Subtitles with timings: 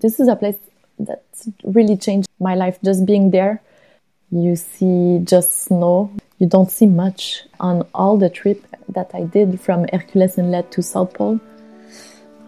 [0.00, 0.56] this is a place
[0.98, 1.24] that
[1.64, 2.78] really changed my life.
[2.84, 3.62] Just being there,
[4.30, 6.10] you see just snow.
[6.38, 10.82] You don't see much on all the trip that I did from Hercules Inlet to
[10.82, 11.40] South Pole.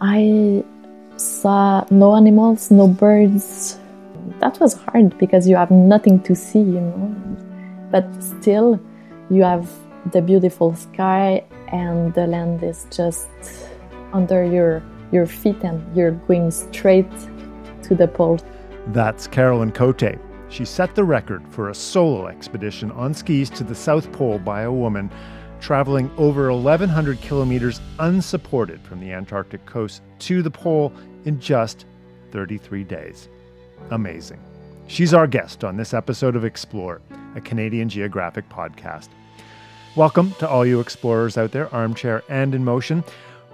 [0.01, 0.65] I
[1.17, 3.79] saw no animals, no birds.
[4.41, 7.15] That was hard because you have nothing to see, you know.
[7.91, 8.81] But still,
[9.31, 9.71] you have
[10.13, 13.29] the beautiful sky and the land is just
[14.13, 14.83] under your
[15.13, 17.13] your feet and you're going straight
[17.97, 18.45] to the.
[18.89, 20.19] That's Caroline Coté.
[20.49, 24.63] She set the record for a solo expedition on skis to the South Pole by
[24.63, 25.11] a woman
[25.61, 30.93] traveling over 1,100 kilometers unsupported from the Antarctic coast to the pole
[31.25, 31.87] in just
[32.33, 33.29] 33 days.
[33.91, 34.41] Amazing.
[34.89, 37.01] She's our guest on this episode of Explore,
[37.37, 39.09] a Canadian Geographic podcast.
[39.95, 43.05] Welcome to all you explorers out there, armchair and in motion.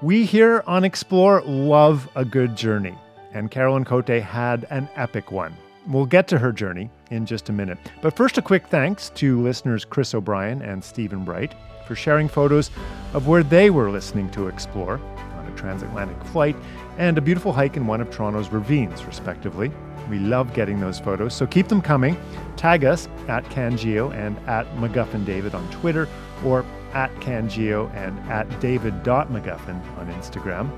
[0.01, 2.97] We here on Explore love a good journey,
[3.33, 5.55] and Caroline Coté had an epic one.
[5.87, 7.79] We'll get to her journey in just a minute.
[8.03, 11.55] But first, a quick thanks to listeners Chris O'Brien and Stephen Bright
[11.87, 12.71] for sharing photos
[13.15, 16.57] of where they were listening to Explore on a transatlantic flight
[16.99, 19.71] and a beautiful hike in one of Toronto's ravines, respectively.
[20.11, 22.17] We love getting those photos, so keep them coming.
[22.57, 26.09] Tag us at CanGeo and at McGuffin David on Twitter
[26.45, 30.71] or at CanGeo and at David.McGuffin on Instagram.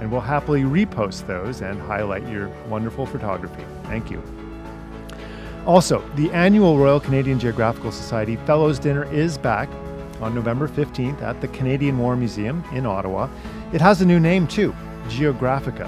[0.00, 3.64] And we'll happily repost those and highlight your wonderful photography.
[3.84, 4.22] Thank you.
[5.66, 9.68] Also, the annual Royal Canadian Geographical Society Fellows Dinner is back
[10.20, 13.28] on November 15th at the Canadian War Museum in Ottawa.
[13.72, 14.74] It has a new name too
[15.08, 15.86] Geographica.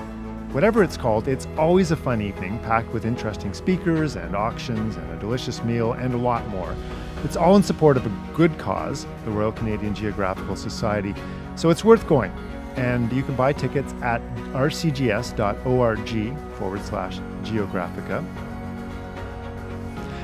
[0.53, 5.11] Whatever it's called, it's always a fun evening packed with interesting speakers and auctions and
[5.13, 6.75] a delicious meal and a lot more.
[7.23, 11.15] It's all in support of a good cause, the Royal Canadian Geographical Society,
[11.55, 12.33] so it's worth going.
[12.79, 18.25] And you can buy tickets at rcgs.org forward slash geographica.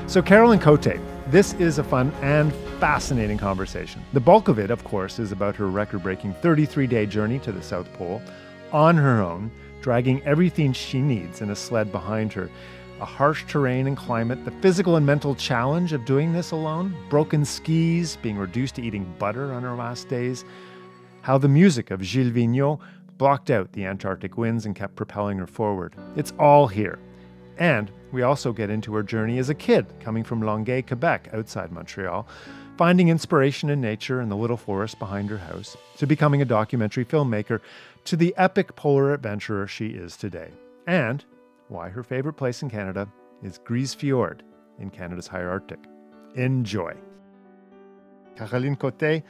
[0.07, 4.03] So, Caroline Coté, this is a fun and fascinating conversation.
[4.13, 7.51] The bulk of it, of course, is about her record breaking 33 day journey to
[7.51, 8.21] the South Pole
[8.71, 9.49] on her own,
[9.81, 12.49] dragging everything she needs in a sled behind her.
[13.01, 17.43] A harsh terrain and climate, the physical and mental challenge of doing this alone, broken
[17.43, 20.45] skis, being reduced to eating butter on her last days,
[21.25, 22.79] how the music of Gilles Vigneault
[23.17, 25.95] blocked out the Antarctic winds and kept propelling her forward.
[26.15, 26.99] It's all here.
[27.57, 31.71] And we also get into her journey as a kid, coming from Longueuil, Quebec, outside
[31.71, 32.27] Montreal,
[32.77, 37.03] finding inspiration in nature and the little forest behind her house, to becoming a documentary
[37.03, 37.59] filmmaker,
[38.03, 40.51] to the epic polar adventurer she is today,
[40.85, 41.25] and
[41.69, 43.07] why her favorite place in Canada
[43.41, 44.43] is Grise Fiord
[44.77, 45.79] in Canada's high Arctic.
[46.35, 46.93] Enjoy.
[48.35, 49.23] Caroline Coté,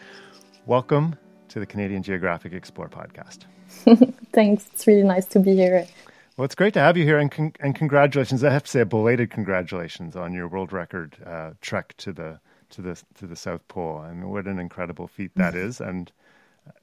[0.66, 1.16] welcome
[1.55, 3.45] to the Canadian Geographic Explore podcast.
[4.33, 4.67] Thanks.
[4.73, 5.88] It's really nice to be here.
[6.35, 8.43] Well, it's great to have you here, and, con- and congratulations.
[8.43, 12.41] I have to say, a belated congratulations on your world record uh, trek to the
[12.71, 13.99] to the to the South Pole.
[13.99, 15.79] I mean, what an incredible feat that is!
[15.79, 16.11] And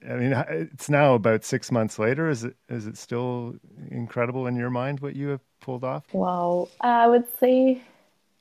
[0.09, 2.31] I mean, it's now about six months later.
[2.31, 3.57] Is it is it still
[3.91, 6.05] incredible in your mind what you have pulled off?
[6.15, 7.83] Wow, I would say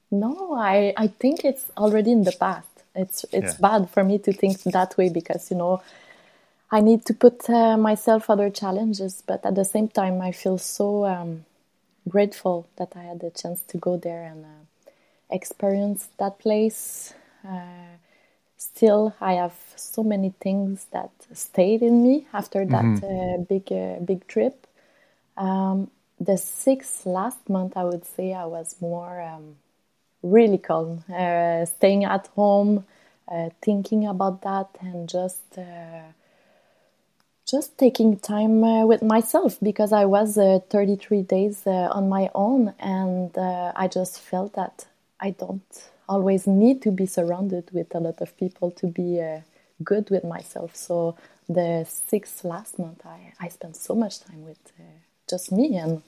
[0.10, 0.54] no.
[0.58, 2.70] I I think it's already in the past.
[2.96, 3.68] It's it's yeah.
[3.70, 5.82] bad for me to think that way because you know
[6.72, 10.58] I need to put uh, myself other challenges, but at the same time, I feel
[10.58, 11.46] so um,
[12.08, 14.92] grateful that I had the chance to go there and uh,
[15.30, 17.14] experience that place.
[17.46, 17.98] Uh,
[18.56, 23.06] still, I have so many things that stayed in me after that mm-hmm.
[23.06, 24.66] Uh, big uh, big trip.
[25.36, 29.58] Um, the six last month, I would say, I was more um,
[30.24, 32.86] really calm, uh, staying at home,
[33.62, 35.58] thinking about that, and just
[37.46, 42.30] just taking time uh, with myself because I was uh, 33 days uh, on my
[42.34, 44.86] own and uh, I just felt that
[45.20, 45.62] I don't
[46.08, 49.42] always need to be surrounded with a lot of people to be uh,
[49.84, 50.76] good with myself.
[50.76, 51.16] So
[51.50, 54.84] the six last month, I, I spent so much time with uh,
[55.30, 56.02] just me and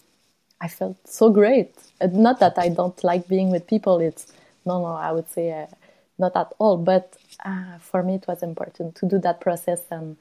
[0.61, 1.75] I felt so great.
[2.01, 3.99] not that I don't like being with people.
[3.99, 4.31] It's
[4.65, 5.67] no, no, I would say
[6.17, 6.77] not at all.
[6.77, 7.17] But
[7.81, 10.15] for me, it was important to do that process and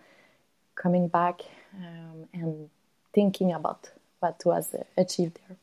[0.75, 1.43] coming back
[1.77, 2.71] um, and
[3.13, 3.91] thinking about
[4.21, 5.57] what was achieved there.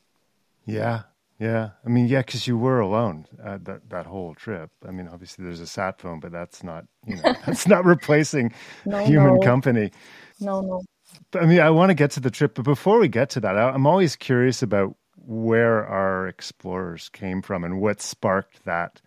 [0.65, 1.01] Yeah,
[1.39, 1.69] yeah.
[1.85, 4.69] I mean, yeah, because you were alone uh, that that whole trip.
[4.87, 8.53] I mean, obviously there's a sat phone, but that's not you know that's not replacing
[8.85, 9.39] no, human no.
[9.39, 9.91] company.
[10.39, 10.81] No, no.
[11.31, 13.39] But, I mean, I want to get to the trip, but before we get to
[13.39, 14.95] that, I'm always curious about
[15.25, 19.01] where our explorers came from and what sparked that.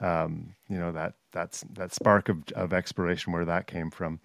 [0.00, 4.20] Um, you know that that's that spark of of exploration, where that came from.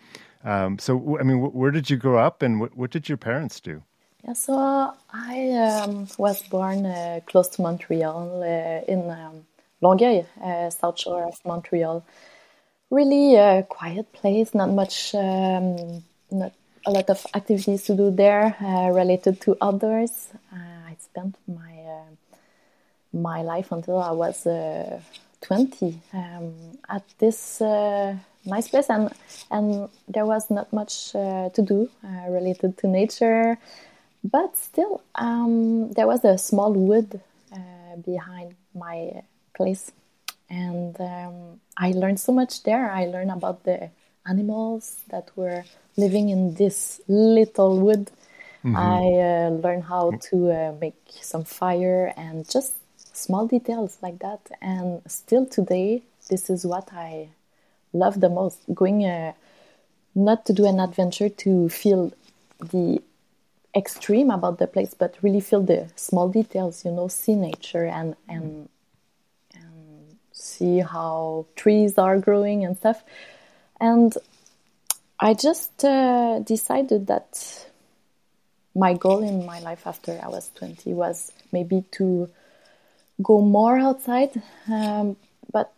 [0.46, 3.60] Um, so, I mean, where did you grow up, and what, what did your parents
[3.60, 3.82] do?
[4.24, 9.46] Yeah, so I um, was born uh, close to Montreal uh, in um,
[9.82, 12.06] Longueuil, uh, South Shore of Montreal.
[12.92, 16.54] Really a quiet place, not much, um, not
[16.86, 20.30] a lot of activities to do there uh, related to outdoors.
[20.54, 22.38] Uh, I spent my uh,
[23.14, 24.46] my life until I was
[25.42, 26.54] 20 um,
[26.90, 27.62] at this
[28.46, 29.12] nice place, and
[29.52, 31.90] and there was not much to do
[32.30, 33.58] related to nature
[34.32, 37.22] but still, um, there was a small wood
[37.54, 39.22] uh, behind my
[39.56, 39.92] place,
[40.50, 42.90] and um, I learned so much there.
[42.90, 43.92] I learned about the
[44.26, 45.64] animals that were
[45.96, 48.10] living in this little wood.
[48.64, 48.76] Mm-hmm.
[48.76, 49.02] I
[49.46, 52.74] uh, learned how to uh, make some fire and just
[53.16, 54.42] small details like that.
[54.60, 56.02] And still today,
[56.32, 57.30] this is what I
[57.96, 58.60] love the most.
[58.74, 59.34] Going uh,
[60.14, 62.14] not to do an adventure to feel
[62.60, 63.02] the
[63.76, 66.86] extreme about the place, but really feel the small details.
[66.86, 68.70] You know, see nature and and
[69.54, 73.04] and see how trees are growing and stuff.
[73.80, 74.14] And
[75.20, 77.68] I just uh, decided that
[78.76, 82.30] my goal in my life after I was 20 was maybe to
[83.24, 85.16] go more outside, um,
[85.52, 85.72] but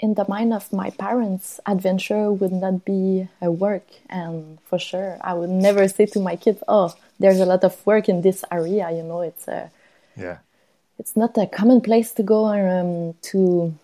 [0.00, 3.86] in the mind of my parents, adventure would not be a work.
[4.08, 7.74] And for sure, I would never say to my kids, "Oh, there's a lot of
[7.86, 9.70] work in this area." You know, it's a
[10.16, 10.38] yeah,
[10.98, 13.74] it's not a common place to go um, to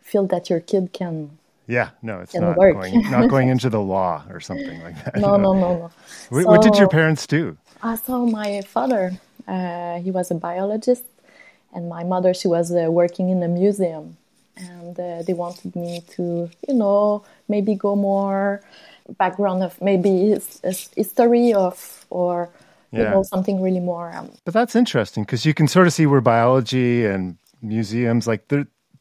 [0.00, 1.38] feel that your kid can.
[1.68, 2.74] Yeah, no, it's not work.
[2.74, 5.16] going not going into the law or something like that.
[5.16, 5.90] No, no, no, no.
[6.30, 7.56] What, so, what, did your parents do?
[7.82, 9.12] I saw my father.
[9.46, 11.04] Uh, he was a biologist,
[11.72, 14.16] and my mother she was uh, working in a museum
[14.56, 18.62] and uh, they wanted me to, you know, maybe go more
[19.18, 20.36] background of maybe
[20.96, 22.48] history of or
[22.92, 23.10] you yeah.
[23.10, 24.12] know something really more.
[24.14, 28.50] Um, but that's interesting because you can sort of see where biology and museums like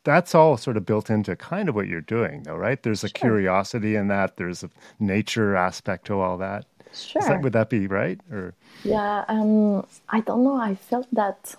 [0.04, 2.82] that's all sort of built into kind of what you're doing, though, right?
[2.82, 3.20] There's a sure.
[3.20, 4.38] curiosity in that.
[4.38, 4.70] There's a
[5.00, 6.66] nature aspect to all that.
[6.94, 7.22] Sure.
[7.22, 8.20] That, would that be right?
[8.32, 8.54] Or
[8.84, 10.56] yeah, um, I don't know.
[10.56, 11.56] I felt that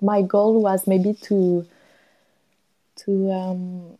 [0.00, 1.66] my goal was maybe to
[3.04, 3.98] to um,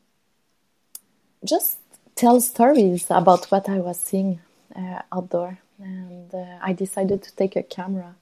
[1.45, 1.79] just
[2.15, 4.41] tell stories about what I was seeing
[4.75, 5.59] uh, outdoor.
[5.79, 8.17] And uh, I decided to take a camera.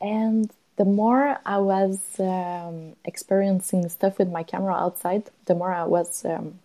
[0.00, 5.84] And the more I was um, experiencing stuff with my camera outside, the more I
[5.84, 6.58] was um,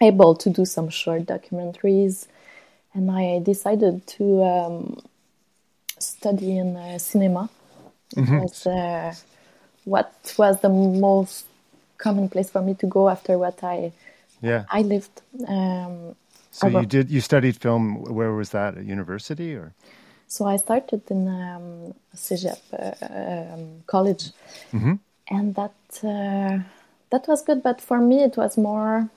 [0.00, 2.26] able to do some short documentaries.
[2.94, 5.02] And I decided to um,
[5.98, 7.50] study in uh, cinema.
[8.16, 8.40] Mm-hmm.
[8.40, 9.14] Because uh,
[9.84, 11.44] what was the most
[11.98, 13.92] common place for me to go after what I
[14.40, 15.20] yeah I lived.
[15.46, 16.14] Um,
[16.50, 18.02] so you did you studied film?
[18.04, 19.74] Where was that at university or?
[20.26, 24.32] So I started in um, CEGEP uh, um, college,
[24.72, 24.94] mm-hmm.
[25.28, 25.74] and that
[26.04, 26.58] uh,
[27.10, 27.62] that was good.
[27.62, 29.08] But for me, it was more.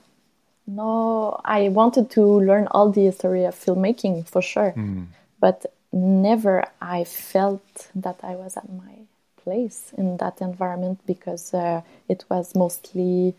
[0.67, 5.07] No, I wanted to learn all the history of filmmaking for sure, mm.
[5.39, 8.99] but never I felt that I was at my
[9.43, 13.35] place in that environment because uh, it was mostly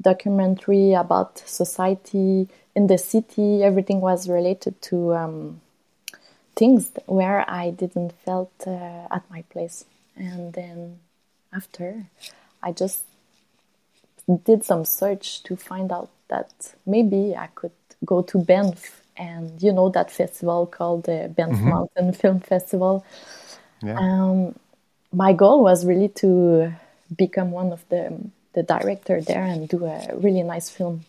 [0.00, 3.62] documentary about society in the city.
[3.62, 5.60] Everything was related to um,
[6.54, 9.84] things where I didn't felt uh, at my place.
[10.16, 10.98] And then
[11.52, 12.06] after,
[12.62, 13.04] I just
[14.44, 17.72] did some search to find out that maybe I could
[18.04, 21.70] go to Banff and you know that festival called the Banff mm-hmm.
[21.70, 23.04] Mountain Film Festival.
[23.82, 23.98] Yeah.
[23.98, 24.54] Um,
[25.16, 26.72] my goal was really to
[27.16, 28.02] become one of the
[28.52, 31.04] the director there and do a really nice film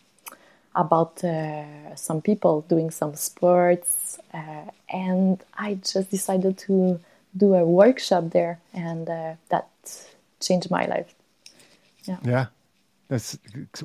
[0.75, 6.99] about uh, some people doing some sports uh, and i just decided to
[7.37, 9.67] do a workshop there and uh, that
[10.39, 11.13] changed my life.
[12.05, 12.17] Yeah.
[12.23, 12.45] Yeah.
[13.09, 13.37] That's,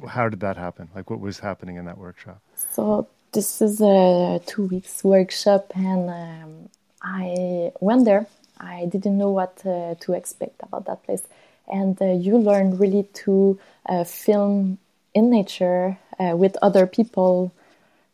[0.08, 0.88] how did that happen?
[0.94, 2.40] Like what was happening in that workshop?
[2.56, 6.68] So this is a two weeks workshop and um,
[7.02, 8.26] i went there
[8.58, 11.22] I didn't know what uh, to expect about that place.
[11.70, 14.78] And uh, you learn really to uh, film
[15.14, 17.52] in nature uh, with other people,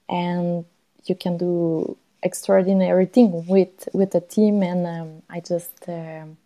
[0.09, 0.64] and
[1.04, 4.62] you can do extraordinary thing with with a team.
[4.62, 6.37] And um, I just um,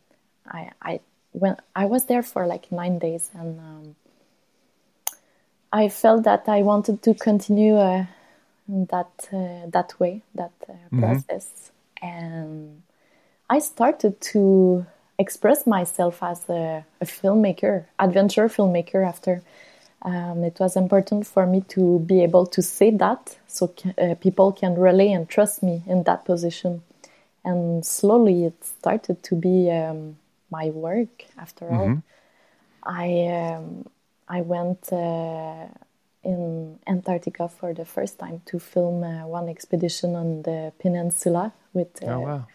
[0.47, 1.01] I I
[1.33, 3.97] when I was there for like nine days, and um,
[5.73, 8.07] I felt that I wanted to continue uh,
[8.69, 11.01] that uh, that way, that mm-hmm.
[11.01, 12.83] process, and
[13.55, 14.87] I started to
[15.19, 19.43] express myself as a, a filmmaker, adventure filmmaker after.
[20.01, 24.53] Um, it was important for me to be able to say that so uh, people
[24.53, 26.83] can relay and trust me in that position.
[27.45, 30.17] and slowly it started to be um,
[30.51, 31.15] my work.
[31.45, 32.93] After all, mm-hmm.
[33.05, 33.09] I
[33.43, 33.87] um,
[34.29, 35.67] I went uh,
[36.33, 41.93] in Antarctica for the first time to film uh, one expedition on the peninsula with
[42.03, 42.47] uh, oh, wow.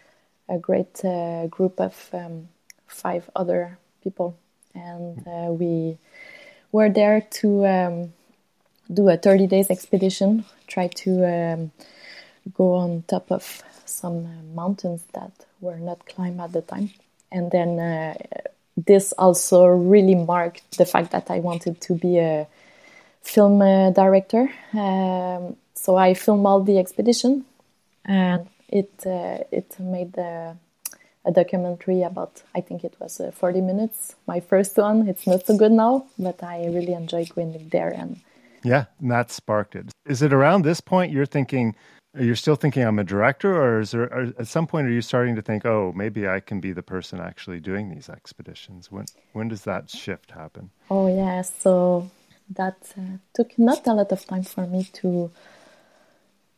[0.50, 2.50] A great uh, group of um,
[2.88, 4.38] five other people,
[4.74, 5.98] and uh, we
[6.72, 8.14] were there to um,
[8.94, 11.72] do a 30 days expedition, try to um,
[12.54, 16.92] go on top of some uh, mountains that were not climbed at the time.
[17.32, 18.16] And then
[18.78, 22.48] this also really marked the fact that I wanted to be a
[23.22, 24.50] film uh, director.
[24.74, 27.46] Um, so I filmed all the expedition,
[28.06, 30.18] and it uh, it made
[31.28, 32.42] a documentary about.
[32.56, 34.16] I think it was uh, 40 minutes.
[34.28, 35.08] My first one.
[35.08, 38.22] It's not so good now, but I really enjoyed going there and.
[38.64, 39.92] Yeah, and that sparked it.
[40.06, 41.76] Is it around this point you're thinking?
[42.18, 45.02] You're still thinking I'm a director, or is there or at some point are you
[45.02, 48.92] starting to think, oh, maybe I can be the person actually doing these expeditions?
[48.92, 50.72] When when does that shift happen?
[50.90, 52.10] Oh yeah, so
[52.56, 55.30] that uh, took not a lot of time for me to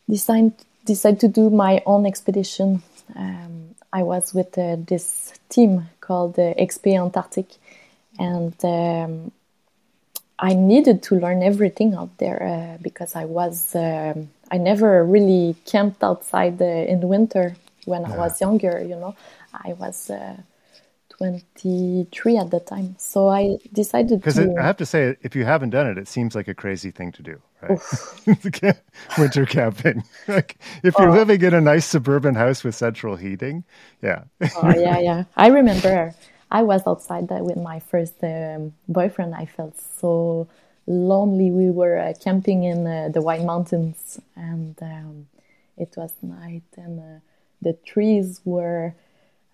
[0.10, 0.54] decide
[0.86, 2.82] decide to do my own expedition.
[3.16, 7.48] Um, I was with uh, this team called uh, XP Antarctic,
[8.20, 9.32] and um,
[10.38, 15.56] I needed to learn everything out there uh, because I was um, I never really
[15.66, 17.56] camped outside in winter
[17.86, 18.14] when yeah.
[18.14, 18.82] I was younger.
[18.82, 19.16] You know,
[19.54, 20.38] I was uh,
[21.20, 22.96] 23 at the time.
[22.98, 24.18] So I decided to.
[24.18, 26.92] because I have to say, if you haven't done it, it seems like a crazy
[26.92, 27.78] thing to do, right?
[29.18, 30.04] Winter camping.
[30.30, 31.14] like if you're oh.
[31.14, 33.66] living in a nice suburban house with central heating,
[34.02, 34.24] yeah.
[34.42, 35.24] oh yeah, yeah.
[35.36, 36.16] I remember
[36.50, 39.36] I was outside with my first um, boyfriend.
[39.36, 40.48] I felt so
[40.88, 41.52] lonely.
[41.52, 45.28] We were uh, camping in uh, the White Mountains, and um,
[45.78, 47.20] it was night, and uh,
[47.62, 48.96] the trees were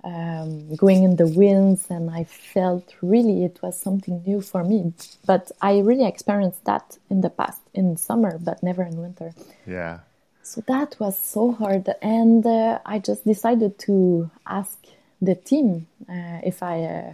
[0.06, 4.94] um, going in the winds, and I felt really it was something new for me.
[5.26, 9.34] But I really experienced that in the past, in summer, but never in winter.
[9.66, 10.00] Yeah.
[10.44, 14.78] So that was so hard, and uh, I just decided to ask
[15.20, 17.14] the team uh, if I uh,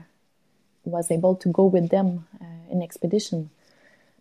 [0.84, 3.50] was able to go with them uh, in expedition,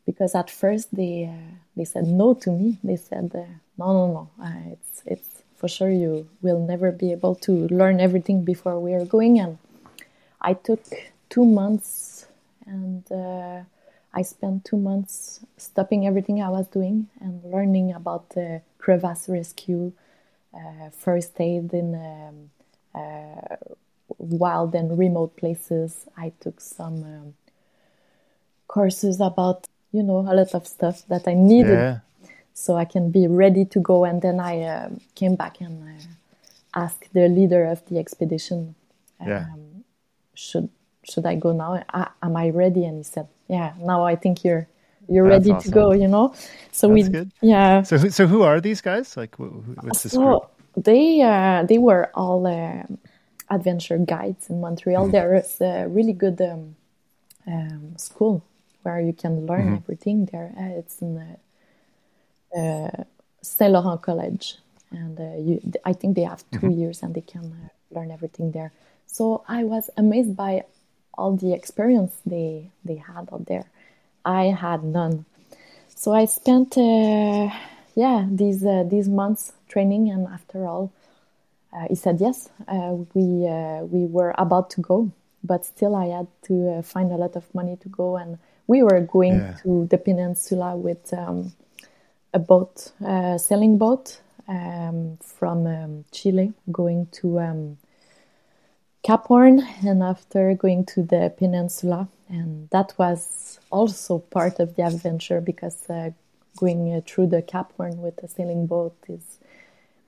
[0.06, 2.78] because at first they uh, they said no to me.
[2.84, 4.30] They said uh, no, no, no,
[4.70, 5.29] it's it's
[5.60, 9.38] for sure you will never be able to learn everything before we are going.
[9.38, 9.58] And
[10.40, 10.82] I took
[11.28, 12.26] two months
[12.64, 13.60] and uh,
[14.14, 19.92] I spent two months stopping everything I was doing and learning about the crevasse rescue,
[20.54, 22.50] uh, first aid in um,
[22.94, 23.56] uh,
[24.16, 26.06] wild and remote places.
[26.16, 27.34] I took some um,
[28.66, 31.98] courses about, you know, a lot of stuff that I needed yeah
[32.54, 34.04] so I can be ready to go.
[34.04, 36.02] And then I uh, came back and uh,
[36.74, 38.74] asked the leader of the expedition,
[39.20, 39.46] um, yeah.
[40.34, 40.68] should
[41.02, 41.82] should I go now?
[42.22, 42.84] am I ready?
[42.84, 44.68] And he said, Yeah, now I think you're
[45.08, 45.72] you're That's ready awesome.
[45.72, 45.92] to go.
[45.92, 46.34] You know,
[46.72, 47.32] so That's we good.
[47.40, 47.82] yeah.
[47.82, 49.16] So so who are these guys?
[49.16, 50.42] Like, what's this so group?
[50.76, 52.84] They uh, they were all uh,
[53.48, 55.08] adventure guides in Montreal.
[55.08, 55.12] Mm.
[55.12, 56.76] There is a really good um,
[57.46, 58.44] um, school
[58.82, 59.74] where you can learn mm-hmm.
[59.74, 60.26] everything.
[60.26, 61.36] There, uh, it's in the
[63.42, 64.56] Saint Laurent College,
[64.90, 66.70] and uh, you, I think they have 2 mm-hmm.
[66.70, 68.72] years and they can uh, learn everything there.
[69.06, 70.64] So I was amazed by
[71.14, 73.64] all the experience they they had out there.
[74.24, 75.24] I had none.
[75.94, 77.50] So I spent uh,
[77.94, 80.92] yeah these uh, these months training, and after all,
[81.72, 82.48] uh, he said yes.
[83.14, 83.24] we
[83.94, 85.10] we were about to go,
[85.42, 89.00] but still I had to find a lot of money to go, and we were
[89.00, 89.56] going yeah.
[89.62, 91.12] to the peninsula with.
[91.12, 91.52] Um,
[92.32, 97.78] a boat, a sailing boat um, from um, Chile, going to um,
[99.02, 102.08] Cap Horn, and after going to the peninsula.
[102.28, 106.10] And that was also part of the adventure because uh,
[106.56, 109.38] going uh, through the Cap Horn with a sailing boat is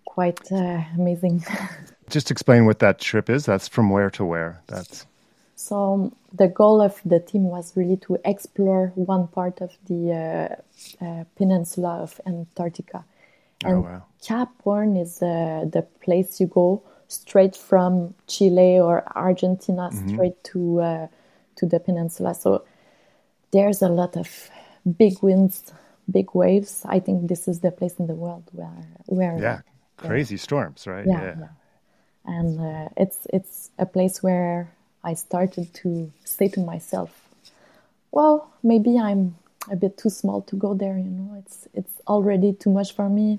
[0.04, 1.44] quite uh, amazing.
[2.10, 3.46] Just explain what that trip is.
[3.46, 4.62] That's from where to where.
[4.66, 5.06] That's
[5.54, 10.58] so the goal of the team was really to explore one part of the
[11.00, 13.04] uh, uh, peninsula of Antarctica.
[13.64, 14.02] Oh, and oh, wow.
[14.26, 20.08] Cap Horn is uh, the place you go straight from Chile or Argentina mm-hmm.
[20.08, 21.06] straight to uh,
[21.56, 22.34] to the peninsula.
[22.34, 22.64] So
[23.52, 24.50] there's a lot of
[24.98, 25.72] big winds,
[26.10, 26.82] big waves.
[26.88, 29.60] I think this is the place in the world where where yeah,
[29.96, 31.06] crazy storms, right?
[31.06, 31.34] Yeah, yeah.
[31.38, 31.48] yeah.
[32.24, 34.72] and uh, it's it's a place where
[35.04, 37.10] I started to say to myself,
[38.10, 39.36] well, maybe I'm
[39.70, 43.08] a bit too small to go there, you know, it's it's already too much for
[43.08, 43.38] me.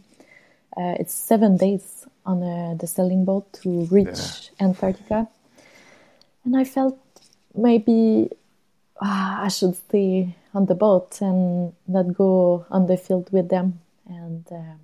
[0.75, 4.65] Uh, it's seven days on uh, the sailing boat to reach yeah.
[4.65, 5.27] Antarctica,
[6.45, 6.97] and I felt
[7.53, 8.29] maybe
[9.01, 13.79] uh, I should stay on the boat and not go on the field with them.
[14.07, 14.79] And um,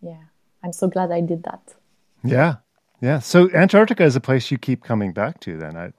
[0.00, 0.24] yeah,
[0.62, 1.74] I'm so glad I did that.
[2.24, 2.56] Yeah,
[3.00, 3.20] yeah.
[3.20, 5.92] So Antarctica is a place you keep coming back to, then, I,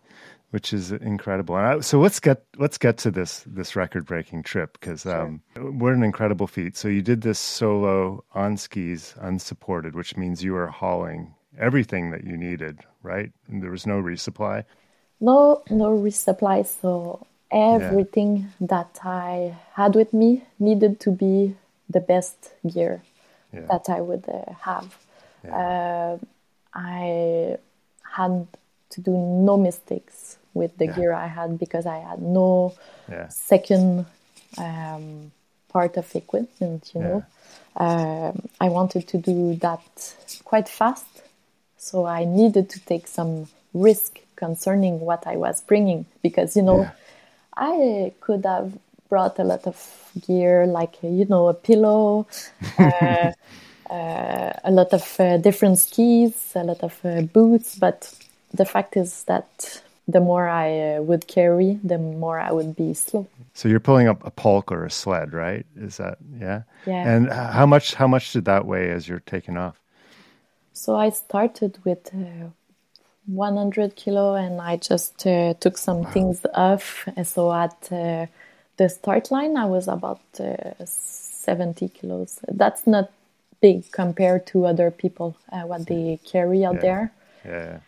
[0.52, 1.56] which is incredible.
[1.56, 5.72] I, so let's get let's get to this this record breaking trip because um, sure.
[5.72, 6.76] what an incredible feat.
[6.76, 12.24] So you did this solo on skis, unsupported, which means you were hauling everything that
[12.24, 13.32] you needed, right?
[13.48, 14.66] And there was no resupply.
[15.20, 16.66] No, no resupply.
[16.66, 18.68] So everything yeah.
[18.68, 21.56] that I had with me needed to be
[21.90, 23.04] the best gear
[23.54, 23.66] yeah.
[23.70, 24.98] that I would uh, have.
[25.44, 25.56] Yeah.
[25.56, 26.18] Uh,
[26.74, 27.58] I
[28.04, 28.48] had
[28.92, 32.74] to do no mistakes with the gear I had because I had no
[33.30, 34.06] second
[34.58, 35.32] um,
[35.70, 37.24] part of equipment, you know.
[37.78, 41.24] Um, I wanted to do that quite fast,
[41.78, 46.90] so I needed to take some risk concerning what I was bringing because, you know,
[47.56, 48.78] I could have
[49.10, 49.78] brought a lot of
[50.26, 52.28] gear, like you know, a pillow,
[52.78, 53.32] uh,
[53.90, 57.76] uh, a lot of uh, different skis, a lot of uh, boots.
[57.76, 58.14] But
[58.54, 62.94] the fact is that the more I uh, would carry, the more I would be
[62.94, 63.28] slow.
[63.54, 65.66] So you're pulling up a pulk or a sled, right?
[65.76, 66.64] Is that yeah?
[66.86, 67.10] Yeah.
[67.12, 69.80] And how much how much did that weigh as you're taking off?
[70.74, 72.50] So I started with uh,
[73.28, 76.12] 100 kilo and I just uh, took some wow.
[76.12, 77.08] things off.
[77.24, 78.28] So at uh,
[78.78, 82.40] the start line, I was about uh, 70 kilos.
[82.48, 83.12] That's not
[83.62, 86.82] big compared to other people, uh, what they carry out yeah.
[86.82, 87.14] there.
[87.46, 87.80] Yeah.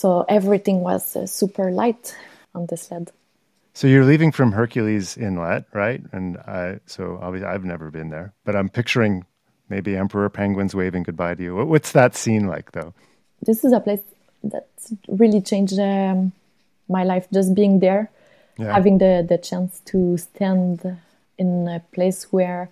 [0.00, 2.16] So everything was uh, super light
[2.54, 3.12] on the sled.
[3.74, 6.00] So you're leaving from Hercules Inlet, right?
[6.12, 9.26] And I, so obviously I've never been there, but I'm picturing
[9.68, 11.54] maybe emperor penguins waving goodbye to you.
[11.66, 12.94] What's that scene like, though?
[13.42, 14.00] This is a place
[14.44, 14.68] that
[15.06, 16.32] really changed um,
[16.88, 17.28] my life.
[17.30, 18.10] Just being there,
[18.56, 18.72] yeah.
[18.72, 20.96] having the the chance to stand
[21.36, 22.70] in a place where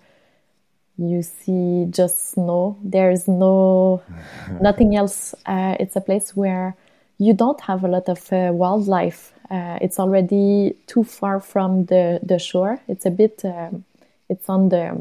[0.97, 2.75] you see just snow.
[2.83, 4.01] There's no
[4.61, 5.35] nothing else.
[5.45, 6.75] Uh, it's a place where
[7.19, 9.33] you don't have a lot of uh, wildlife.
[9.51, 12.79] Uh, it's already too far from the the shore.
[12.87, 13.43] It's a bit.
[13.43, 13.83] Um,
[14.29, 14.99] it's on the.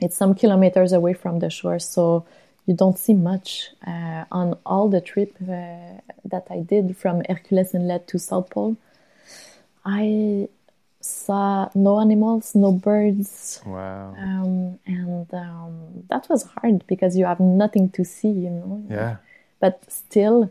[0.00, 2.24] It's some kilometers away from the shore, so
[2.66, 7.74] you don't see much uh, on all the trip uh, that I did from Hercules
[7.74, 8.76] Inlet to South Pole.
[9.84, 10.48] I
[11.00, 13.60] saw no animals, no birds.
[13.66, 14.14] Wow.
[14.18, 18.82] Um, and um, that was hard because you have nothing to see, you know.
[18.88, 19.16] Yeah.
[19.58, 20.50] But still,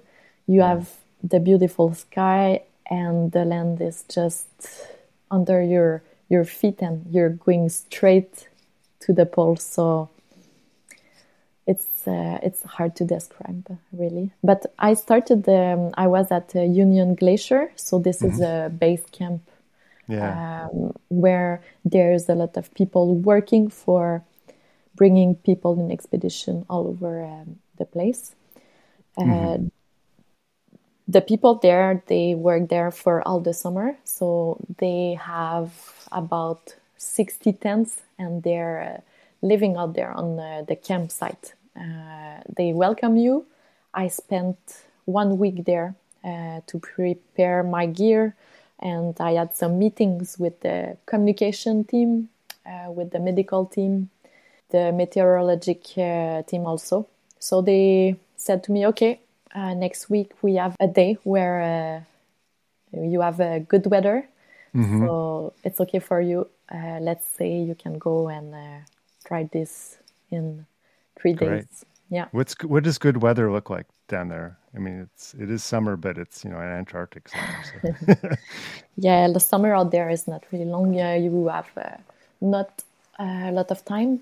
[0.50, 0.90] you have
[1.24, 4.48] the beautiful sky, and the land is just
[5.30, 8.48] under your your feet, and you're going straight
[9.02, 9.58] to the pole.
[9.58, 10.10] So
[11.68, 14.32] it's uh, it's hard to describe really.
[14.44, 15.48] But I started.
[15.48, 18.34] Um, I was at uh, Union Glacier, so this mm-hmm.
[18.34, 19.44] is a base camp
[20.08, 20.66] yeah.
[20.66, 24.24] um, where there's a lot of people working for
[24.96, 28.34] bringing people in expedition all over um, the place.
[29.16, 29.68] Uh, mm-hmm.
[31.10, 35.72] The people there, they work there for all the summer, so they have
[36.12, 39.02] about 60 tents and they're uh,
[39.42, 41.56] living out there on uh, the campsite.
[41.76, 43.48] Uh, they welcome you.
[43.92, 44.60] I spent
[45.06, 48.36] one week there uh, to prepare my gear,
[48.78, 52.30] and I had some meetings with the communication team,
[52.68, 54.12] uh, with the medical team,
[54.70, 55.86] the meteorologic
[56.46, 57.08] team also.
[57.40, 59.22] So they said to me, "Okay,
[59.56, 62.06] next week we have a day where
[62.92, 64.28] you have a good weather,
[64.76, 65.06] mm-hmm.
[65.06, 66.48] so it's okay for you.
[66.72, 68.80] Uh, let's say you can go and uh,
[69.26, 69.98] try this
[70.32, 70.66] in
[71.20, 71.50] three Great.
[71.50, 71.86] days.
[72.10, 72.26] Yeah.
[72.32, 74.58] What's what does good weather look like down there?
[74.76, 77.64] I mean, it's it is summer, but it's you know an Antarctic summer.
[77.64, 78.38] So.
[78.98, 81.00] yeah, the summer out there is not really long.
[81.00, 81.98] Uh, you have uh,
[82.42, 82.84] not
[83.20, 84.22] a lot of time,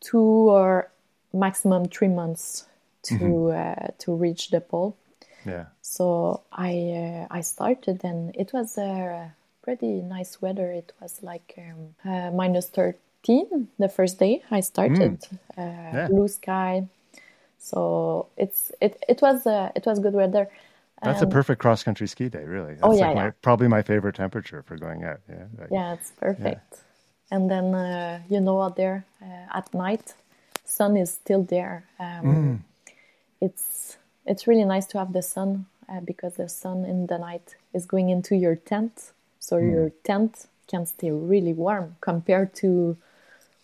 [0.00, 0.90] two or
[1.32, 2.67] maximum three months
[3.04, 3.82] to mm-hmm.
[3.82, 4.96] uh, to reach the pole.
[5.44, 5.66] Yeah.
[5.82, 9.32] So I uh, I started and it was a
[9.62, 10.70] pretty nice weather.
[10.72, 13.44] It was like um, uh, minus thirty
[13.78, 15.20] the first day I started.
[15.20, 15.38] Mm.
[15.56, 16.08] Uh, yeah.
[16.08, 16.88] Blue sky.
[17.58, 20.48] So it's it it was uh, it was good weather.
[21.02, 22.74] That's um, a perfect cross country ski day, really.
[22.74, 23.30] That's oh yeah, like yeah.
[23.42, 25.20] Probably my favorite temperature for going out.
[25.28, 26.72] Yeah, like, yeah, it's perfect.
[26.72, 27.36] Yeah.
[27.36, 30.14] And then uh, you know out there uh, at night,
[30.64, 31.84] sun is still there.
[31.98, 32.58] Um, mm.
[33.40, 33.96] It's
[34.26, 37.86] it's really nice to have the sun uh, because the sun in the night is
[37.86, 39.70] going into your tent, so mm.
[39.70, 42.96] your tent can stay really warm compared to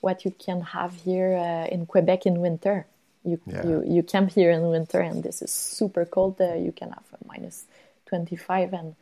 [0.01, 2.87] what you can have here uh, in Quebec in winter.
[3.25, 3.67] You, yeah.
[3.67, 6.41] you you camp here in winter, and this is super cold.
[6.41, 7.65] Uh, you can have minus
[8.07, 8.95] twenty five, and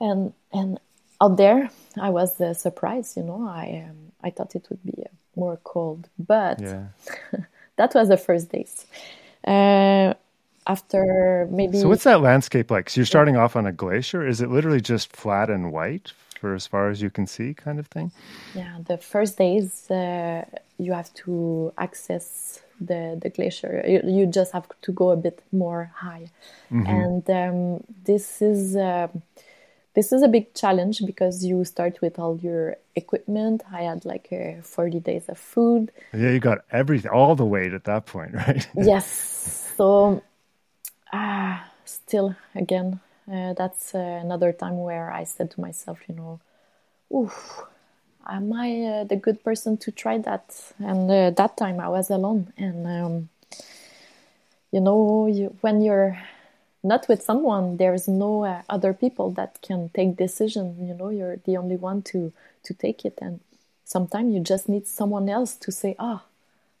[0.00, 0.80] and and
[1.20, 3.16] out there, I was uh, surprised.
[3.16, 6.86] You know, I um, I thought it would be uh, more cold, but yeah.
[7.76, 8.86] that was the first days.
[9.46, 10.14] Uh,
[10.66, 11.78] after maybe.
[11.78, 12.90] So what's that landscape like?
[12.90, 14.26] So you're starting off on a glacier.
[14.26, 17.78] Is it literally just flat and white for as far as you can see, kind
[17.78, 18.12] of thing?
[18.54, 20.44] Yeah, the first days uh,
[20.78, 23.84] you have to access the the glacier.
[23.86, 26.30] You, you, just have to go a bit more high,
[26.72, 26.86] mm-hmm.
[26.86, 28.76] and um, this is.
[28.76, 29.08] Uh,
[29.94, 33.62] this is a big challenge because you start with all your equipment.
[33.72, 35.92] I had like uh, 40 days of food.
[36.12, 38.66] Yeah, you got everything, all the weight at that point, right?
[38.76, 39.72] yes.
[39.76, 40.22] So
[41.12, 43.00] ah, still again,
[43.32, 46.40] uh, that's uh, another time where I said to myself, you know,
[47.14, 47.62] oof,
[48.26, 50.72] am I uh, the good person to try that?
[50.78, 53.28] And uh, that time I was alone, and um,
[54.72, 56.18] you know, you, when you're
[56.84, 60.86] not with someone, there's no uh, other people that can take decision.
[60.86, 62.32] You know, you're the only one to
[62.64, 63.40] to take it, and
[63.84, 66.22] sometimes you just need someone else to say, ah.
[66.22, 66.28] Oh,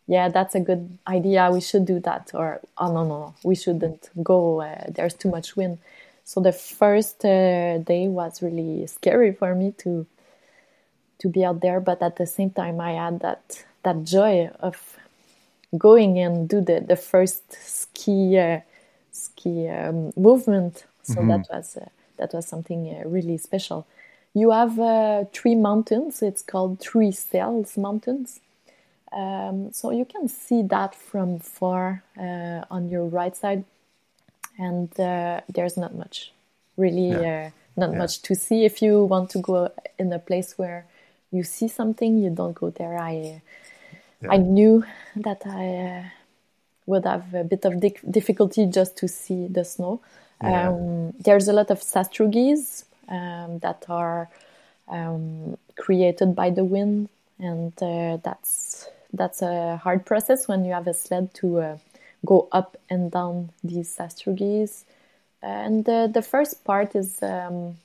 [0.06, 1.50] yeah, that's a good idea.
[1.50, 2.32] We should do that.
[2.34, 4.60] Or, oh, no, no, we shouldn't go.
[4.60, 5.78] Uh, there's too much wind.
[6.24, 10.06] So the first uh, day was really scary for me to
[11.20, 14.98] to be out there, but at the same time, I had that that joy of
[15.76, 18.60] going and do the the first ski uh,
[19.14, 20.84] ski um, movement.
[21.02, 21.28] So mm-hmm.
[21.28, 23.86] that was uh, that was something uh, really special.
[24.34, 26.22] You have uh, three mountains.
[26.22, 28.40] It's called Three Sails Mountains
[29.14, 33.64] um, so you can see that from far uh, on your right side,
[34.58, 36.32] and uh, there's not much,
[36.76, 37.46] really, yeah.
[37.46, 37.98] uh, not yeah.
[37.98, 38.64] much to see.
[38.64, 40.86] If you want to go in a place where
[41.30, 42.98] you see something, you don't go there.
[42.98, 43.40] I
[44.20, 44.32] yeah.
[44.32, 44.84] I knew
[45.16, 46.04] that I uh,
[46.86, 50.00] would have a bit of di- difficulty just to see the snow.
[50.40, 54.28] Um, there's a lot of sastrugies um, that are
[54.88, 60.86] um, created by the wind, and uh, that's that's a hard process when you have
[60.86, 61.78] a sled to uh,
[62.26, 64.84] go up and down these sastrugies.
[65.42, 67.76] And uh, the first part is, um,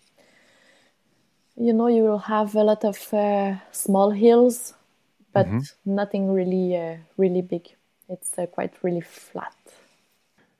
[1.55, 4.73] you know, you will have a lot of uh, small hills,
[5.33, 5.59] but mm-hmm.
[5.85, 7.69] nothing really, uh, really big.
[8.09, 9.53] It's uh, quite really flat.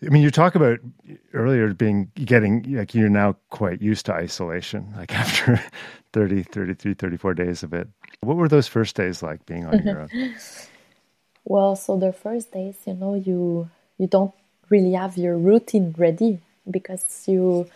[0.06, 0.80] I mean, you talk about
[1.34, 5.62] earlier being getting like you're now quite used to isolation, like after
[6.14, 7.88] 30, 33, 34 days of it.
[8.22, 10.36] What were those first days like being on your own?
[11.46, 14.34] well, so the first days, you know, you you don't
[14.70, 17.68] really have your routine ready because you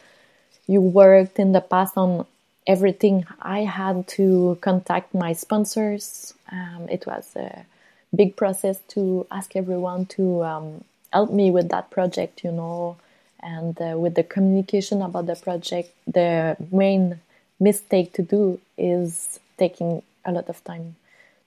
[0.68, 2.26] you worked in the past on
[2.66, 3.26] everything.
[3.42, 6.34] I had to contact my sponsors.
[6.50, 7.66] Um, it was a
[8.16, 12.98] big process to ask everyone to um, help me with that project, you know,
[13.42, 15.92] and uh, with the communication about the project.
[16.08, 17.20] The main
[17.60, 20.96] mistake to do is taking a lot of time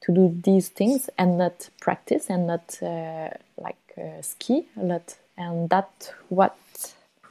[0.02, 5.16] to do these things and not practice and not uh, like uh, ski a lot
[5.37, 6.57] and that what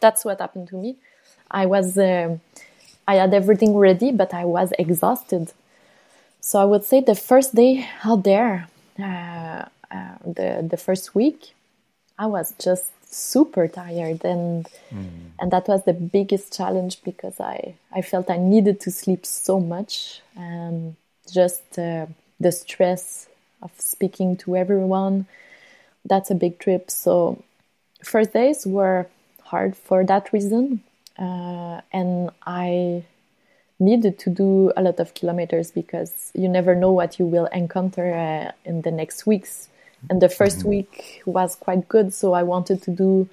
[0.02, 0.96] that's what happened to me
[1.52, 2.38] i was uh,
[3.08, 5.54] i had everything ready but i was exhausted
[6.42, 8.68] so i would say the first day out there
[9.00, 11.54] uh, uh, the the first week
[12.18, 15.08] i was just super tired and mm.
[15.40, 19.60] and that was the biggest challenge because i i felt i needed to sleep so
[19.60, 20.96] much and
[21.32, 22.06] just uh,
[22.40, 23.28] the stress
[23.62, 25.26] of speaking to everyone
[26.06, 27.42] that's a big trip so
[28.04, 29.08] first days were
[29.44, 30.82] hard for that reason
[31.18, 33.04] uh, and i
[33.80, 38.14] needed to do a lot of kilometers because you never know what you will encounter
[38.14, 39.70] uh, in the next weeks.
[40.10, 40.70] And the 1st mm-hmm.
[40.70, 43.28] week was quite good so i wanted to do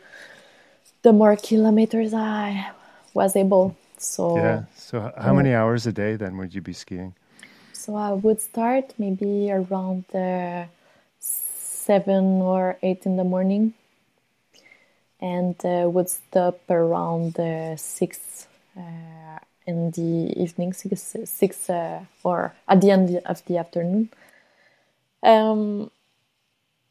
[1.02, 2.70] the more kilometers i
[3.14, 3.76] was able.
[3.98, 4.62] So yeah.
[4.74, 7.14] So how many hours a day then would you be skiing?
[7.72, 10.64] So i would start maybe around uh,
[11.20, 13.74] seven or eight in the morning
[15.20, 22.54] and uh, would stop around uh, six uh, in the evening six, six uh, or
[22.68, 24.10] at the end of the afternoon
[25.22, 25.90] um,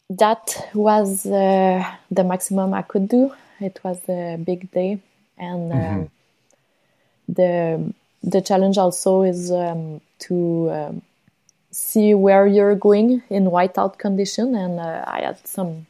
[0.10, 3.34] that was uh, the maximum I could do.
[3.60, 5.00] It was a big day,
[5.38, 6.04] and um, mm-hmm.
[7.28, 11.02] the the challenge also is um, to um,
[11.72, 14.56] see where you're going in whiteout condition.
[14.56, 15.86] And uh, I had some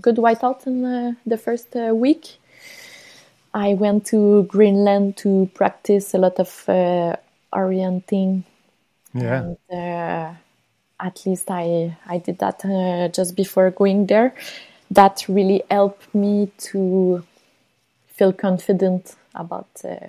[0.00, 2.38] good whiteout in uh, the first uh, week.
[3.56, 7.16] I went to Greenland to practice a lot of uh,
[7.54, 8.44] orienting.
[9.14, 9.44] Yeah.
[9.44, 10.34] And, uh,
[11.00, 14.34] at least I I did that uh, just before going there.
[14.90, 17.24] That really helped me to
[18.08, 20.08] feel confident about uh,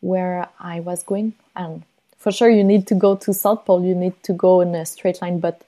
[0.00, 1.34] where I was going.
[1.56, 1.82] And
[2.18, 3.84] for sure, you need to go to South Pole.
[3.84, 5.62] You need to go in a straight line, but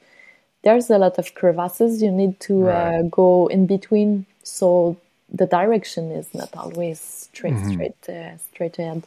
[0.62, 2.00] there's a lot of crevasses.
[2.00, 2.98] You need to right.
[2.98, 4.96] uh, go in between, so
[5.32, 7.72] the direction is not always straight, mm-hmm.
[7.72, 9.02] straight, uh, straight ahead.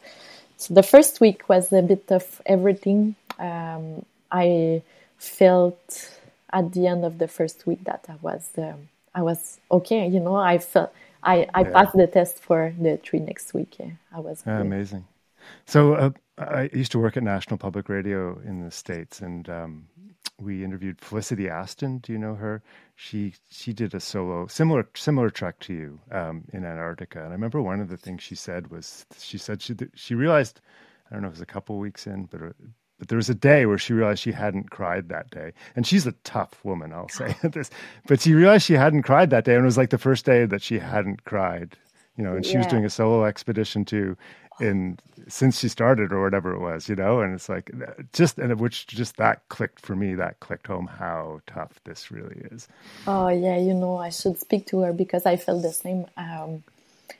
[0.58, 3.16] So the first week was a bit of everything.
[3.38, 4.82] Um, I
[5.18, 6.10] felt
[6.52, 10.08] at the end of the first week that I was um, I was okay.
[10.08, 11.72] You know, I felt I, I yeah.
[11.72, 13.78] passed the test for the three next week.
[13.80, 15.06] Yeah, I was yeah, amazing.
[15.66, 19.88] So uh, I used to work at National Public Radio in the states, and um,
[20.40, 22.00] we interviewed Felicity Aston.
[22.00, 22.62] Do you know her?
[22.96, 27.32] She she did a solo similar similar trek to you um, in Antarctica, and I
[27.32, 30.62] remember one of the things she said was she said she she realized
[31.10, 32.50] I don't know if it was a couple weeks in, but uh,
[32.98, 36.08] but there was a day where she realized she hadn't cried that day, and she's
[36.08, 37.70] a tough woman, I'll say this.
[38.08, 40.46] But she realized she hadn't cried that day, and it was like the first day
[40.46, 41.78] that she hadn't cried.
[42.18, 42.60] You know, and she yeah.
[42.60, 44.16] was doing a solo expedition too,
[44.60, 47.72] in since she started or whatever it was, you know, and it's like
[48.14, 52.42] just and which just that clicked for me, that clicked home how tough this really
[52.52, 52.68] is.
[53.08, 56.06] Oh yeah, you know, I should speak to her because I felt the same.
[56.18, 56.64] Um,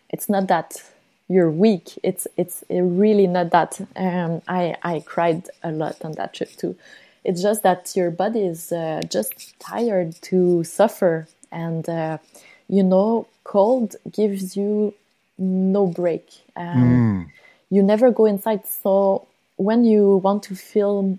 [0.10, 0.82] it's not that
[1.28, 1.98] you're weak.
[2.04, 3.80] It's it's really not that.
[3.96, 6.76] Um, I I cried a lot on that trip too.
[7.24, 12.20] It's just that your body is uh, just tired to suffer, and uh,
[12.68, 14.94] you know, cold gives you
[15.38, 16.28] no break.
[16.56, 17.32] Um, mm.
[17.70, 18.66] You never go inside.
[18.66, 21.18] So when you want to feel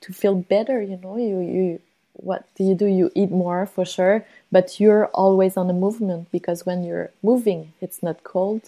[0.00, 1.80] to feel better, you know, you you
[2.14, 2.86] what do you do?
[2.86, 7.72] You eat more for sure, but you're always on a movement because when you're moving,
[7.80, 8.62] it's not cold.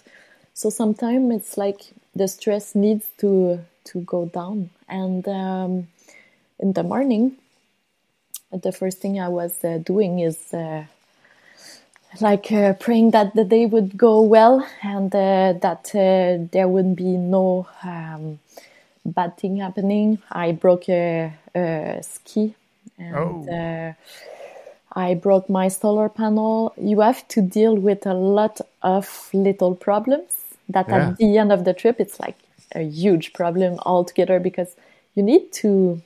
[0.53, 1.81] So sometimes it's like
[2.15, 4.69] the stress needs to to go down.
[4.89, 5.87] And um,
[6.59, 7.37] in the morning,
[8.51, 10.85] the first thing I was uh, doing is uh,
[12.21, 16.97] like uh, praying that the day would go well and uh, that uh, there wouldn't
[16.97, 18.39] be no um,
[19.05, 20.19] bad thing happening.
[20.31, 22.55] I broke a, a ski
[22.97, 23.47] and oh.
[23.51, 23.93] Uh,
[24.93, 26.73] I broke my solar panel.
[26.75, 30.33] You have to deal with a lot of little problems
[30.69, 31.09] that yeah.
[31.09, 32.37] at the end of the trip it's like
[32.73, 34.75] a huge problem altogether because
[35.15, 36.01] you need to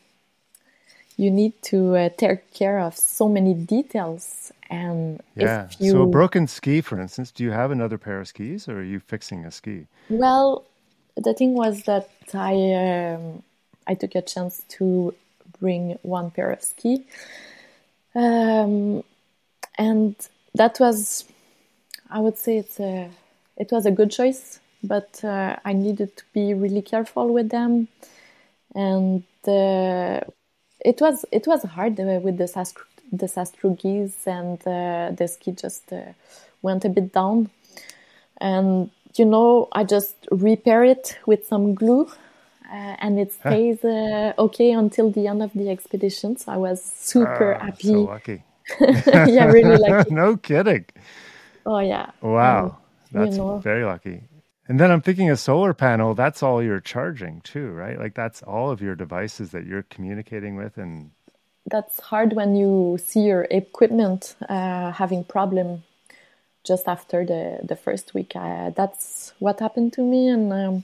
[1.17, 5.67] you need to uh, take care of so many details and yeah.
[5.79, 8.77] you so a broken ski for instance do you have another pair of skis or
[8.79, 9.85] are you fixing a ski?
[10.09, 10.65] Well
[11.15, 12.55] the thing was that i
[12.85, 13.43] um,
[13.85, 15.13] i took a chance to
[15.59, 17.05] bring one pair of ski.
[18.15, 19.03] Um,
[19.77, 20.15] and
[20.55, 21.25] that was
[22.09, 23.09] i would say it's a
[23.57, 27.87] it was a good choice but uh, i needed to be really careful with them.
[28.73, 30.21] And uh,
[30.83, 32.47] it was it was hard uh, with the
[33.11, 36.13] the Sastrugies and uh, the ski just uh,
[36.61, 37.49] went a bit down.
[38.39, 42.07] And you know, I just repair it with some glue,
[42.71, 46.37] uh, and it stays uh, okay until the end of the expedition.
[46.37, 47.87] So I was super ah, happy.
[47.87, 48.43] So lucky.
[48.79, 50.13] yeah, really lucky.
[50.13, 50.85] no kidding.
[51.65, 52.11] Oh yeah.
[52.21, 52.77] Wow, um,
[53.11, 54.23] that's you know, very lucky.
[54.67, 57.99] And then I'm thinking a solar panel, that's all you're charging too, right?
[57.99, 61.11] Like that's all of your devices that you're communicating with and
[61.71, 65.83] that's hard when you see your equipment uh, having problem
[66.63, 68.33] just after the, the first week.
[68.35, 70.83] Uh, that's what happened to me and um,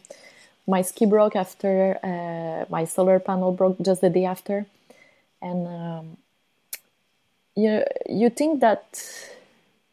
[0.66, 4.66] my ski broke after uh, my solar panel broke just the day after.
[5.42, 6.18] And um,
[7.56, 9.04] you, you think that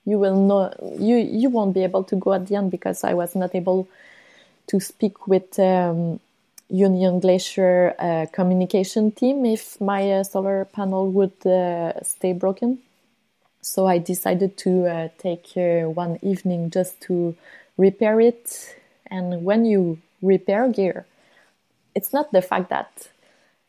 [0.04, 3.14] you will know you you won't be able to go at the end because I
[3.14, 3.88] was not able
[4.66, 6.20] to speak with um,
[6.74, 12.78] Union Glacier uh, communication team if my uh, solar panel would uh, stay broken.
[13.60, 17.36] So I decided to uh, take uh, one evening just to
[17.78, 18.76] repair it.
[19.06, 21.06] And when you repair gear,
[21.94, 23.08] it's not the fact that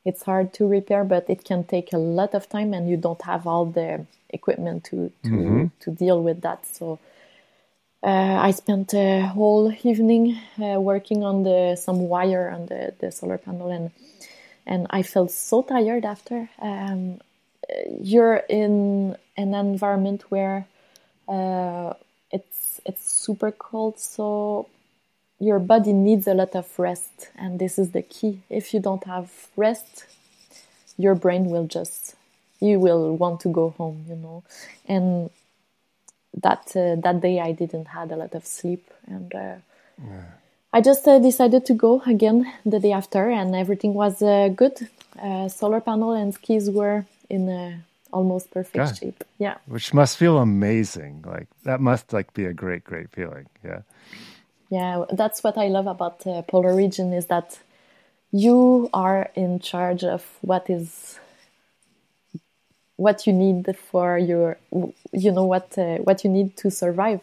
[0.04, 3.22] it's hard to repair, but it can take a lot of time, and you don't
[3.22, 5.66] have all the equipment to to, mm-hmm.
[5.80, 6.66] to deal with that.
[6.66, 7.00] So
[8.06, 13.38] I spent a whole evening uh, working on the some wire on the, the solar
[13.38, 13.92] panel, and
[14.66, 16.50] and I felt so tired after.
[16.60, 17.20] Um,
[18.00, 20.68] you're in an environment where
[21.28, 21.94] uh,
[22.32, 24.70] it's it's super cold, so
[25.40, 28.42] your body needs a lot of rest, and this is the key.
[28.50, 30.06] If you don't have rest,
[30.98, 32.16] your brain will just
[32.60, 34.44] you will want to go home, you know.
[34.88, 35.30] And
[36.42, 39.56] that uh, that day I didn't had a lot of sleep, and uh,
[40.04, 40.24] yeah.
[40.74, 44.90] I just uh, decided to go again the day after, and everything was uh, good.
[45.22, 48.98] uh, solar panel and skis were in almost perfect God.
[48.98, 49.24] shape.
[49.38, 49.56] Yeah.
[49.68, 51.24] Which must feel amazing.
[51.26, 53.48] Like that must like be a great, great feeling.
[53.64, 53.82] Yeah.
[54.70, 57.60] Yeah, that's what I love about the polar region is that
[58.32, 61.20] you are in charge of what is
[62.98, 64.58] what you need for your
[65.12, 67.22] you know what uh, what you need to survive.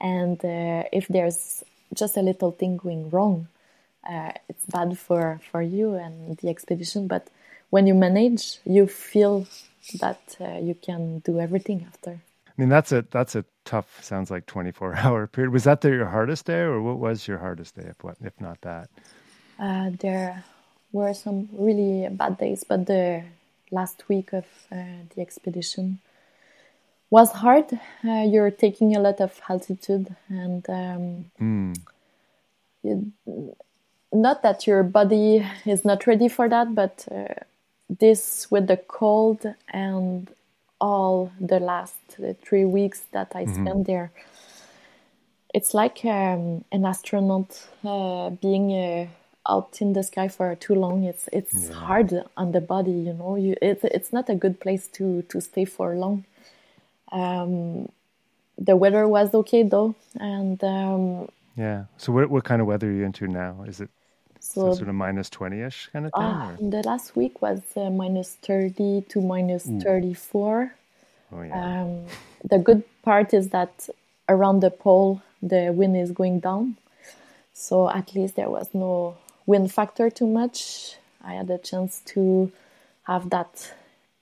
[0.00, 1.62] And uh, if there's
[1.94, 3.48] just a little thing going wrong
[4.08, 7.06] uh, it's bad for for you and the expedition.
[7.06, 7.28] But
[7.70, 9.46] when you manage you feel
[10.00, 12.10] that uh, you can do everything after.
[12.46, 15.52] I mean that's a that's a tough sounds like 24 hour period.
[15.52, 18.40] Was that the, your hardest day or what was your hardest day if what if
[18.40, 18.90] not that?
[19.58, 20.44] Uh, there
[20.92, 23.22] were some really bad days but the
[23.72, 24.76] last week of uh,
[25.14, 25.98] the expedition
[27.10, 27.72] was hard.
[28.04, 31.76] Uh, you're taking a lot of altitude, and um, mm.
[32.82, 33.12] you,
[34.12, 37.34] not that your body is not ready for that, but uh,
[37.88, 40.30] this with the cold and
[40.80, 43.64] all the last uh, three weeks that I mm-hmm.
[43.64, 44.10] spent there,
[45.54, 49.10] it's like um, an astronaut uh, being a
[49.48, 51.04] out in the sky for too long.
[51.04, 51.74] It's it's yeah.
[51.74, 53.36] hard on the body you know.
[53.36, 56.24] You it's it's not a good place to to stay for long.
[57.10, 57.90] Um,
[58.58, 61.84] the weather was okay though and um, yeah.
[61.96, 63.64] So what what kind of weather are you into now?
[63.66, 63.90] Is it
[64.40, 68.34] so, sort of minus 20ish kind of thing uh, the last week was uh, minus
[68.42, 70.74] 30 to minus 34
[71.32, 71.82] oh, yeah.
[71.82, 72.06] Um,
[72.50, 73.88] the good part is that
[74.28, 76.76] around the pole the wind is going down.
[77.52, 80.96] So at least there was no wind factor too much.
[81.24, 82.52] I had a chance to
[83.04, 83.72] have that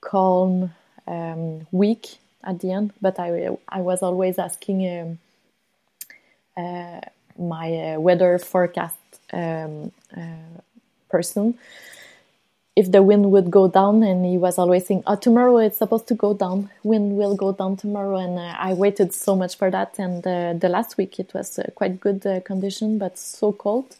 [0.01, 0.73] calm
[1.07, 5.19] um, week at the end, but I I was always asking um,
[6.57, 7.01] uh,
[7.37, 8.97] my uh, weather forecast
[9.33, 10.61] um, uh,
[11.09, 11.57] person
[12.75, 16.07] if the wind would go down, and he was always saying, "Oh, tomorrow it's supposed
[16.07, 16.69] to go down.
[16.83, 19.99] Wind will go down tomorrow." And uh, I waited so much for that.
[19.99, 23.97] And uh, the last week it was uh, quite good condition, but so cold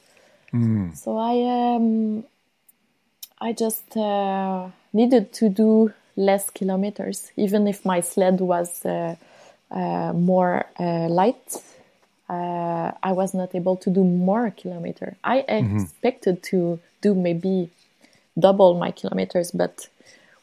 [0.54, 0.98] Mm.
[0.98, 2.24] So I um,
[3.40, 9.16] I just uh, needed to do less kilometers, even if my sled was uh,
[9.72, 11.56] uh, more uh, light.
[12.30, 15.18] Uh, I was not able to do more kilometer.
[15.24, 15.80] I mm-hmm.
[15.80, 17.70] expected to do maybe
[18.40, 19.88] double my kilometers, but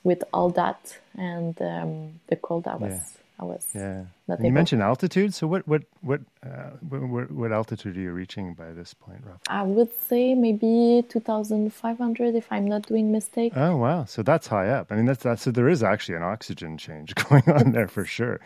[0.05, 3.18] with all that and um, the cold, I was.
[3.41, 4.05] I was yeah.
[4.27, 5.33] Not you mentioned altitude.
[5.33, 9.39] So what what what, uh, what, what altitude are you reaching by this point, Rob?
[9.49, 13.53] I would say maybe two thousand five hundred, if I'm not doing mistake.
[13.55, 14.05] Oh wow!
[14.07, 14.91] So that's high up.
[14.91, 15.39] I mean, that's that.
[15.39, 18.41] So there is actually an oxygen change going on there for sure.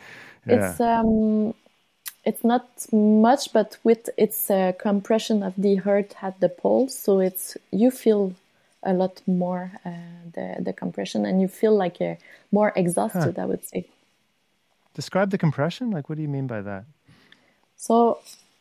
[0.47, 0.71] Yeah.
[0.71, 1.55] It's um,
[2.25, 7.21] it's not much, but with its uh, compression of the earth at the poles, so
[7.21, 8.35] it's you feel
[8.83, 9.91] a lot more uh,
[10.35, 12.19] the the compression, and you feel like a
[12.51, 13.37] more exhausted.
[13.37, 13.43] Huh.
[13.43, 13.87] I would say.
[14.95, 15.91] Describe the compression.
[15.91, 16.85] Like, what do you mean by that?
[17.77, 18.19] So,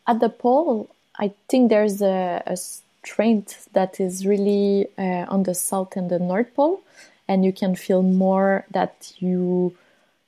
[0.07, 0.89] at the pole,
[1.19, 6.19] I think there's a, a strength that is really uh, on the south and the
[6.19, 6.81] north pole,
[7.27, 9.75] and you can feel more that you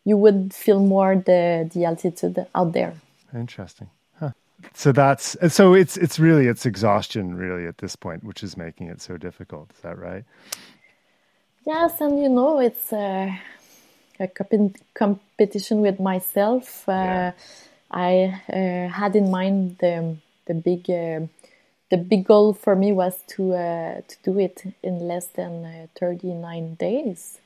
[0.06, 2.94] you would feel more the the altitude out there.
[3.34, 3.90] Interesting.
[4.20, 4.32] Huh.
[4.74, 8.88] So that's so it's it's really it's exhaustion really at this point, which is making
[8.88, 9.72] it so difficult.
[9.74, 10.26] Is that right?
[11.66, 12.92] Yes, and you know it's.
[12.92, 13.32] Uh,
[14.20, 14.28] a
[14.94, 16.88] competition with myself.
[16.88, 17.32] Uh, yeah.
[17.92, 21.22] I uh, had in mind the the big uh,
[21.90, 25.88] the big goal for me was to uh, to do it in less than uh,
[26.00, 27.40] 39 days.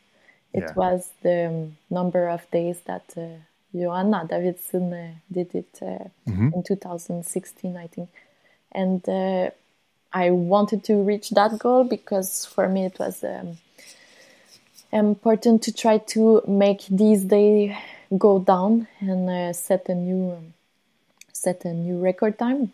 [0.54, 0.74] It yeah.
[0.76, 3.38] was the um, number of days that uh,
[3.74, 6.50] Johanna Davidsen did it mm-hmm.
[6.56, 8.10] in 2016, I think,
[8.72, 9.52] and
[10.14, 13.24] I wanted to reach that goal because for me it was.
[13.24, 13.58] Um,
[15.06, 17.76] important to try to make these days
[18.18, 20.54] go down and uh, set a new um,
[21.34, 22.72] set a new record time.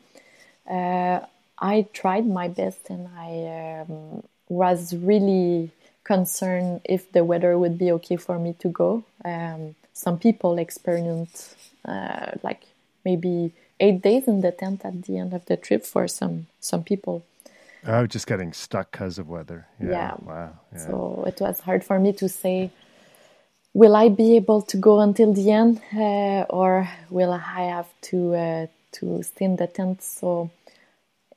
[0.69, 1.19] Uh,
[1.59, 5.71] I tried my best and I um, was really
[6.03, 9.03] concerned if the weather would be okay for me to go.
[9.23, 11.55] Um, some people experience
[11.85, 12.63] uh, like
[13.05, 16.83] maybe eight days in the tent at the end of the trip for some some
[16.83, 17.23] people.
[17.85, 19.67] Oh, just getting stuck because of weather.
[19.79, 19.89] Yeah.
[19.89, 20.13] yeah.
[20.21, 20.59] Wow.
[20.73, 20.85] Yeah.
[20.85, 22.71] So it was hard for me to say,
[23.73, 28.35] will I be able to go until the end, uh, or will I have to
[28.35, 30.01] uh, to stay in the tent?
[30.01, 30.49] So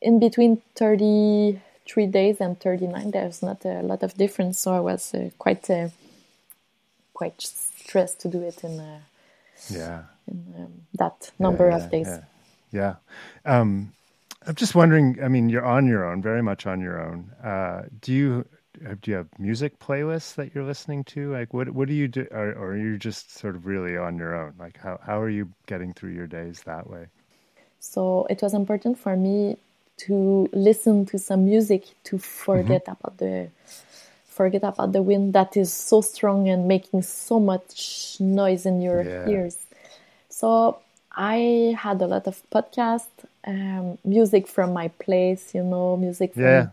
[0.00, 4.58] in between thirty three days and thirty nine, there's not a lot of difference.
[4.58, 5.88] So I was uh, quite uh,
[7.12, 9.00] quite stressed to do it in uh,
[9.70, 12.08] yeah in um, that number yeah, of days.
[12.72, 12.96] Yeah.
[13.44, 13.92] Um,
[14.46, 15.18] I'm just wondering.
[15.22, 17.32] I mean, you're on your own, very much on your own.
[17.42, 18.46] Uh, do you
[19.00, 21.32] do you have music playlists that you're listening to?
[21.32, 24.18] Like, what what do you do, or, or are you just sort of really on
[24.18, 24.54] your own?
[24.58, 27.06] Like, how how are you getting through your days that way?
[27.80, 29.56] So it was important for me
[29.98, 32.92] to listen to some music to forget mm-hmm.
[32.92, 33.48] about the
[34.26, 39.02] forget about the wind that is so strong and making so much noise in your
[39.02, 39.28] yeah.
[39.28, 39.56] ears.
[40.28, 40.78] So
[41.10, 46.42] I had a lot of podcasts, um, music from my place, you know, music from,
[46.42, 46.68] yeah.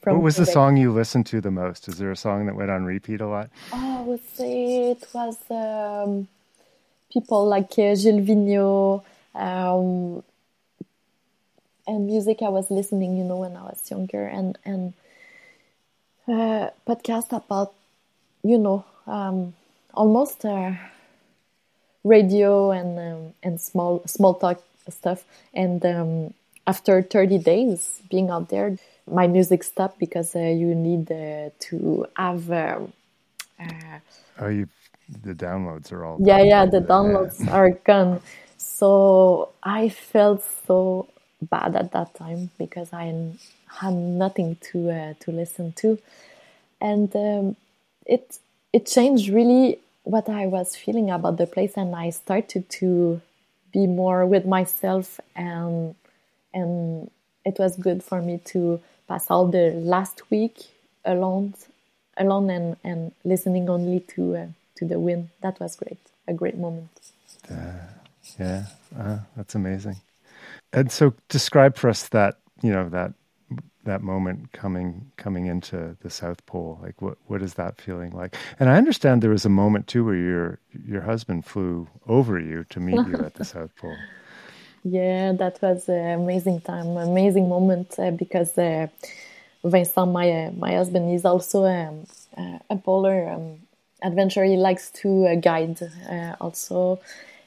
[0.00, 0.46] from what was Quebec.
[0.46, 1.88] the song you listened to the most?
[1.88, 3.50] Is there a song that went on repeat a lot?
[3.72, 6.28] Oh, I would say it was um,
[7.12, 9.04] people like uh, Gilles Vigneault,
[9.34, 10.22] um,
[11.86, 14.94] and music I was listening, you know, when I was younger, and and
[16.26, 17.74] uh, podcast about,
[18.42, 19.54] you know, um,
[19.94, 20.72] almost uh,
[22.04, 25.24] radio and um, and small small talk stuff.
[25.54, 26.34] And um,
[26.66, 28.76] after 30 days being out there,
[29.10, 32.50] my music stopped because uh, you need uh, to have.
[32.50, 32.92] Um,
[33.58, 33.98] uh,
[34.40, 34.68] oh, you
[35.08, 36.18] the downloads are all.
[36.20, 37.52] Yeah, yeah, the downloads yeah.
[37.52, 38.20] are gone.
[38.58, 41.08] So I felt so
[41.40, 43.14] bad at that time because I
[43.80, 45.98] had nothing to uh, to listen to,
[46.80, 47.56] and um,
[48.04, 48.38] it
[48.72, 53.20] it changed really what I was feeling about the place, and I started to
[53.76, 55.94] be more with myself, and
[56.54, 57.10] and
[57.44, 60.56] it was good for me to pass all the last week
[61.04, 61.52] alone,
[62.16, 63.00] alone, and and
[63.32, 64.46] listening only to uh,
[64.78, 65.28] to the wind.
[65.42, 66.88] That was great, a great moment.
[67.50, 67.84] Uh,
[68.40, 68.62] yeah,
[68.98, 69.96] uh, that's amazing.
[70.72, 73.12] And so, describe for us that you know that
[73.86, 76.78] that moment coming coming into the South Pole.
[76.82, 78.36] Like, what what is that feeling like?
[78.60, 82.64] And I understand there was a moment too where your your husband flew over you
[82.64, 83.96] to meet you at the South Pole.
[84.84, 88.86] Yeah, that was an amazing time, amazing moment uh, because uh,
[89.64, 92.06] Vincent, my uh, my husband, is also um,
[92.36, 93.58] uh, a polar um,
[94.02, 94.44] adventurer.
[94.44, 97.00] He likes to uh, guide uh, also,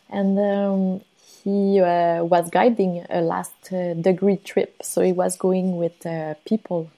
[0.10, 1.02] and um,
[1.44, 4.82] he uh, was guiding a last uh, degree trip.
[4.82, 6.92] So he was going with uh, people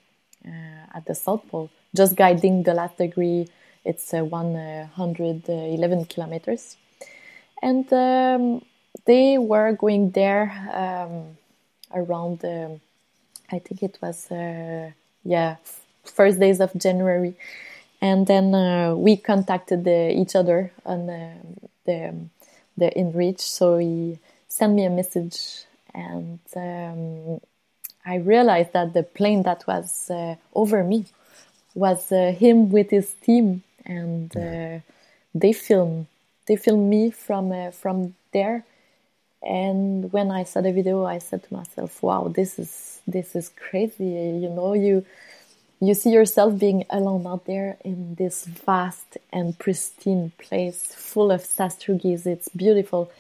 [0.46, 3.48] uh, at the South Pole, just guiding the last degree.
[3.86, 6.78] It's uh, 111 kilometers.
[7.62, 8.66] And um,
[9.06, 11.38] they were going there um,
[11.94, 12.82] around, um,
[13.52, 14.92] I think it was, uh,
[15.24, 15.58] yeah,
[16.04, 17.36] first days of January.
[18.02, 21.34] And then we contacted each other on the,
[21.86, 22.16] the,
[22.78, 23.40] the InReach.
[23.40, 24.18] So he
[24.52, 25.38] sent me a message
[25.94, 27.40] and um,
[28.06, 31.06] I realized that the plane that was uh, over me
[31.76, 34.80] was uh, him with his team, and uh,
[35.36, 36.08] they filmed
[36.48, 38.66] they filmed me from uh, from there.
[39.44, 43.50] And when I saw the video, I said to myself, "Wow, this is this is
[43.50, 45.06] crazy!" You know, you
[45.80, 51.42] you see yourself being alone out there in this vast and pristine place full of
[51.42, 52.26] sastrugies.
[52.26, 53.12] It's beautiful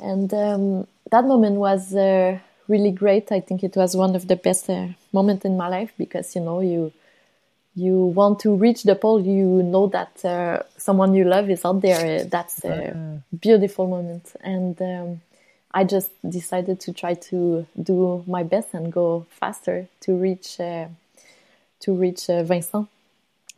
[0.00, 2.38] and um, that moment was uh,
[2.68, 3.30] really great.
[3.32, 6.42] I think it was one of the best uh, moments in my life because you
[6.42, 6.92] know you
[7.74, 9.20] you want to reach the pole.
[9.20, 12.24] You know that uh, someone you love is out there.
[12.24, 12.96] That's a
[13.38, 15.20] beautiful moment, and um,
[15.72, 20.88] I just decided to try to do my best and go faster to reach uh,
[21.80, 22.88] to reach uh, Vincent.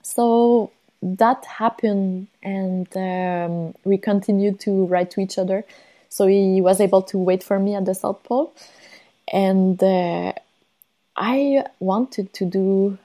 [0.02, 0.70] So
[1.02, 5.64] that happened, and um, we continued to write to each other
[6.12, 8.52] so he was able to wait for me at the South Pole.
[9.32, 10.34] And uh,
[11.16, 12.98] I wanted to do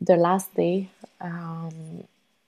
[0.00, 0.88] the last day
[1.20, 2.04] um,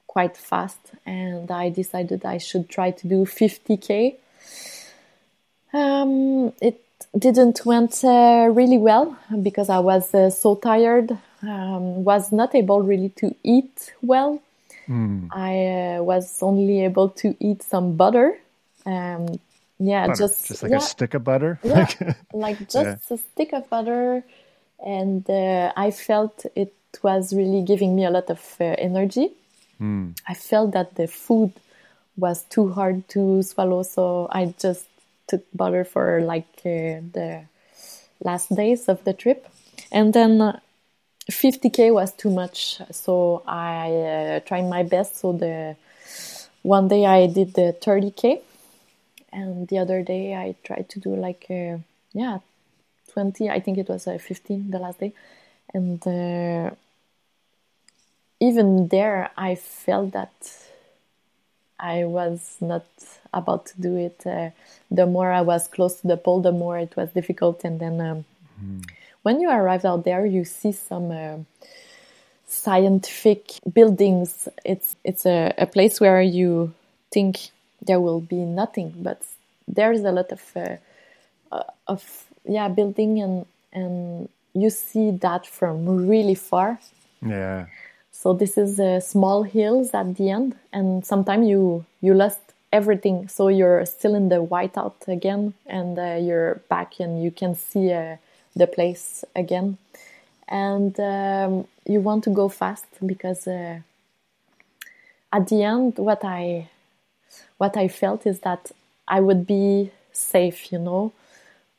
[0.07, 4.15] quite fast, and I decided I should try to do 50k.
[5.73, 6.81] Um, it
[7.19, 11.11] didn't went uh, really well because I was uh, so tired,
[11.43, 14.41] um, was not able really to eat well.
[14.89, 15.29] Mm.
[15.33, 18.39] I uh, was only able to eat some butter
[18.87, 19.41] um,
[19.79, 20.19] yeah butter.
[20.19, 21.59] just just like yeah, a stick of butter?
[21.63, 21.89] Yeah,
[22.33, 23.15] like just yeah.
[23.15, 24.25] a stick of butter
[24.85, 29.33] and uh, i felt it was really giving me a lot of uh, energy.
[29.81, 30.19] Mm.
[30.27, 31.53] i felt that the food
[32.17, 34.87] was too hard to swallow so i just
[35.27, 37.45] took butter for like uh, the
[38.25, 39.49] last days of the trip.
[39.93, 40.61] And then
[41.31, 45.17] 50k uh, was too much so i uh, tried my best.
[45.17, 45.77] So the
[46.63, 48.41] one day i did the 30k
[49.33, 51.79] and the other day I tried to do like uh,
[52.13, 52.39] yeah
[53.13, 55.13] 20 I think it was uh, 15 the last day
[55.75, 56.71] and uh,
[58.41, 60.35] even there I felt that
[61.79, 62.87] I was not
[63.33, 64.51] about to do it uh,
[64.91, 68.01] the more I was close to the pole the more it was difficult and then
[68.01, 68.25] um,
[68.63, 68.89] mm.
[69.23, 71.37] when you arrive out there you see some uh,
[72.47, 74.49] scientific buildings.
[74.65, 76.73] It's it's a, a place where you
[77.13, 77.51] think
[77.87, 79.23] there will be nothing, but
[79.69, 80.77] there's a lot of uh,
[81.53, 82.03] uh, of
[82.45, 86.79] yeah building and and you see that from really far.
[87.25, 87.67] Yeah.
[88.11, 92.41] So this is uh, small hills at the end, and sometimes you you lost
[92.73, 93.29] everything.
[93.29, 97.93] So you're still in the whiteout again, and uh, you're back, and you can see
[97.93, 98.17] uh,
[98.55, 99.79] the place again.
[100.49, 103.81] And um, you want to go fast because uh,
[105.33, 106.69] at the end, what I
[107.59, 108.73] what I felt is that
[109.09, 111.13] I would be safe, you know,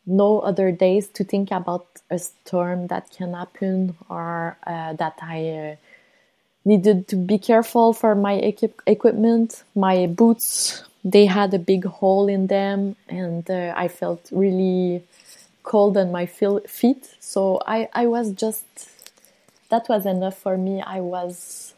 [0.05, 5.49] no other days to think about a storm that can happen or uh, that I
[5.49, 5.76] uh,
[6.64, 9.64] needed to be careful for my equip- equipment.
[9.76, 15.03] My boots, they had a big hole in them, and uh, I felt really
[15.64, 17.10] cold on my feet.
[17.20, 18.66] So I, I was just,
[19.70, 20.82] that was enough for me.
[20.82, 21.74] I was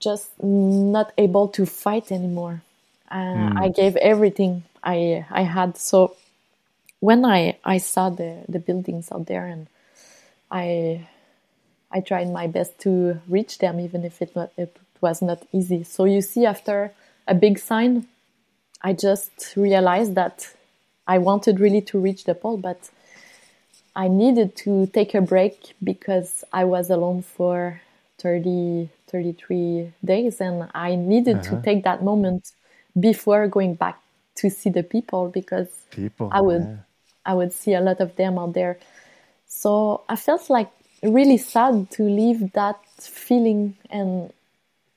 [0.00, 2.62] just not able to fight anymore.
[3.12, 3.56] Mm.
[3.58, 5.76] I gave everything I I had.
[5.76, 6.16] So
[7.00, 9.68] when I I saw the the buildings out there and
[10.50, 11.06] I
[11.92, 15.84] I tried my best to reach them, even if it not it was not easy.
[15.84, 16.92] So you see, after
[17.26, 18.06] a big sign,
[18.82, 20.54] I just realized that
[21.06, 22.90] I wanted really to reach the pole, but
[23.96, 27.80] I needed to take a break because I was alone for
[28.20, 31.56] 30, 33 days and I needed uh-huh.
[31.56, 32.52] to take that moment
[32.98, 34.00] before going back
[34.36, 36.76] to see the people because people, I would yeah.
[37.24, 38.78] I would see a lot of them out there.
[39.46, 40.70] So I felt like
[41.02, 44.32] really sad to leave that feeling and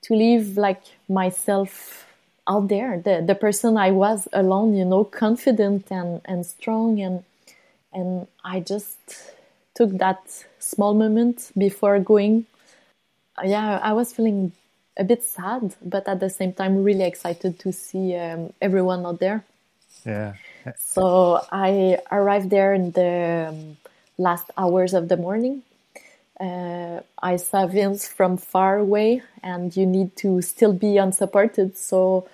[0.03, 2.07] to leave like myself
[2.47, 7.23] out there, the the person I was alone, you know, confident and and strong and
[7.93, 8.97] and I just
[9.75, 10.21] took that
[10.59, 12.45] small moment before going.
[13.43, 14.51] Yeah, I was feeling
[14.97, 19.19] a bit sad, but at the same time, really excited to see um, everyone out
[19.19, 19.43] there.
[20.05, 20.33] Yeah.
[20.77, 23.77] So I arrived there in the um,
[24.17, 25.63] last hours of the morning.
[26.39, 31.77] Uh, I saw Vince from far away, and you need to still be unsupported.
[31.77, 32.27] So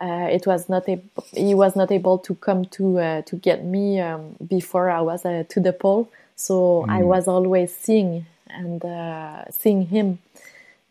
[0.00, 1.00] uh, it was not a,
[1.32, 5.24] he was not able to come to uh, to get me um, before I was
[5.24, 6.10] uh, to the pole.
[6.36, 6.90] So mm.
[6.90, 10.18] I was always seeing and uh, seeing him,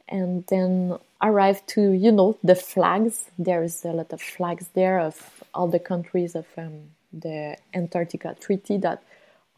[0.08, 3.30] and then arrived to you know the flags.
[3.38, 8.36] There is a lot of flags there of all the countries of um, the Antarctica
[8.40, 9.02] Treaty that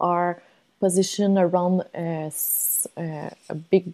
[0.00, 0.40] are
[0.80, 2.30] positioned around a,
[2.96, 3.92] a, a big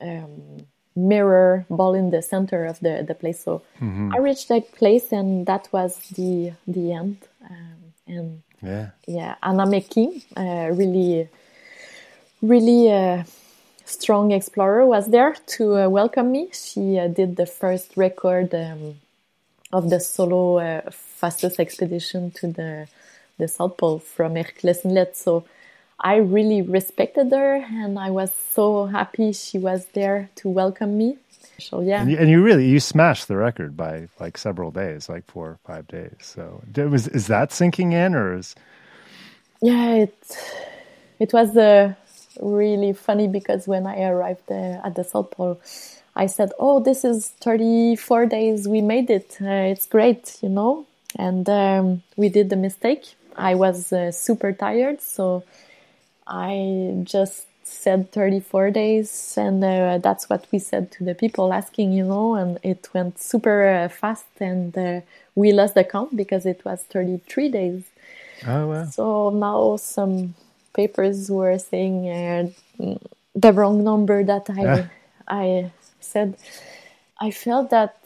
[0.00, 3.42] um, mirror ball in the center of the, the place.
[3.42, 4.12] So mm-hmm.
[4.14, 7.18] I reached that place, and that was the the end.
[7.48, 7.76] Um,
[8.06, 11.28] and yeah, yeah, Anna McKeand, uh, really,
[12.40, 12.92] really.
[12.92, 13.24] Uh,
[13.84, 16.50] strong explorer was there to uh, welcome me.
[16.52, 18.96] She uh, did the first record um,
[19.72, 22.88] of the solo uh, fastest expedition to the
[23.38, 25.16] the South Pole from Hercules Inlet.
[25.16, 25.44] So
[25.98, 31.18] I really respected her, and I was so happy she was there to welcome me.
[31.58, 35.08] So yeah, and you, and you really you smashed the record by like several days,
[35.08, 36.16] like four or five days.
[36.20, 38.54] So was is that sinking in, or is
[39.60, 40.36] yeah, it
[41.18, 41.96] it was a
[42.40, 45.60] really funny because when I arrived at the South Pole,
[46.14, 48.68] I said, "Oh, this is 34 days.
[48.68, 49.38] We made it.
[49.40, 53.14] Uh, it's great, you know." And um, we did the mistake.
[53.36, 55.44] I was uh, super tired, so
[56.26, 61.92] I just said 34 days, and uh, that's what we said to the people asking,
[61.92, 62.34] you know.
[62.34, 65.00] And it went super uh, fast, and uh,
[65.34, 67.84] we lost the count because it was 33 days.
[68.46, 68.84] Oh wow!
[68.86, 70.34] So now some
[70.74, 72.48] papers were saying uh,
[73.34, 74.86] the wrong number that I yeah.
[75.28, 76.36] I said.
[77.20, 77.96] I felt that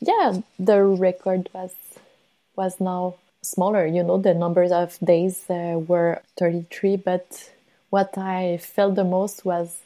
[0.00, 1.74] yeah, the record was
[2.54, 3.86] was now smaller.
[3.86, 7.50] You know, the numbers of days uh, were 33, but
[7.90, 9.80] what I felt the most was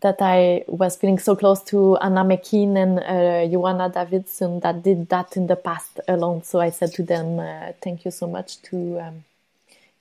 [0.00, 5.08] that I was feeling so close to Anna McKeand and uh, Johanna Davidsen that did
[5.08, 6.42] that in the past alone.
[6.42, 9.24] So I said to them, uh, "Thank you so much to um,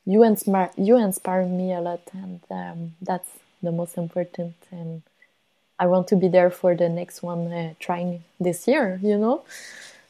[0.06, 3.30] you inspire you inspire me a lot, and um, that's
[3.62, 4.56] the most important.
[4.72, 5.02] And
[5.80, 9.00] I want to be there for the next one, uh, trying this year.
[9.02, 9.44] You know,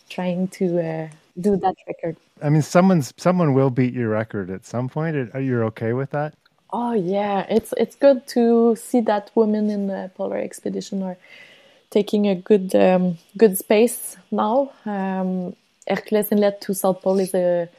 [0.09, 1.07] trying to uh,
[1.39, 2.17] do that record.
[2.41, 5.15] I mean, someone's someone will beat your record at some point.
[5.33, 6.33] Are you okay with that?
[6.71, 11.17] Oh yeah, it's it's good to see that women in the polar expedition are
[11.91, 14.71] taking a good um, good space now.
[14.85, 15.55] Um,
[15.87, 17.69] Hercules Inlet to South Pole is a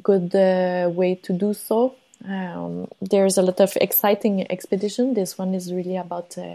[0.00, 1.96] good uh, way to do so.
[2.26, 5.14] Um, there's a lot of exciting expedition.
[5.14, 6.54] This one is really about uh,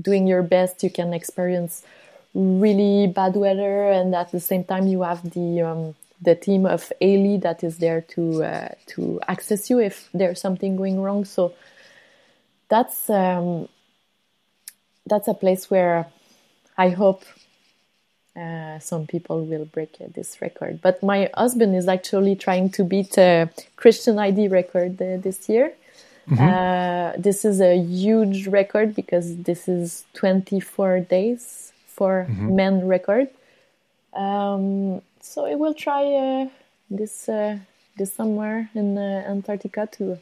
[0.00, 0.82] doing your best.
[0.82, 1.84] You can experience
[2.34, 6.92] really bad weather, and at the same time, you have the um, the team of
[7.00, 11.24] ALE that is there to uh, to access you if there's something going wrong.
[11.24, 11.54] So
[12.68, 13.68] that's um,
[15.06, 16.06] that's a place where
[16.76, 17.24] I hope
[18.36, 20.80] uh, some people will break uh, this record.
[20.82, 25.72] But my husband is actually trying to beat a Christian Eide record uh, this year.
[26.28, 26.42] Mm-hmm.
[26.42, 32.56] Uh, this is a huge record because this is 24 days for mm-hmm.
[32.56, 33.28] men record.
[34.14, 36.48] Um, so I will try uh,
[36.90, 37.58] this uh,
[37.96, 40.18] this summer in Antarctica to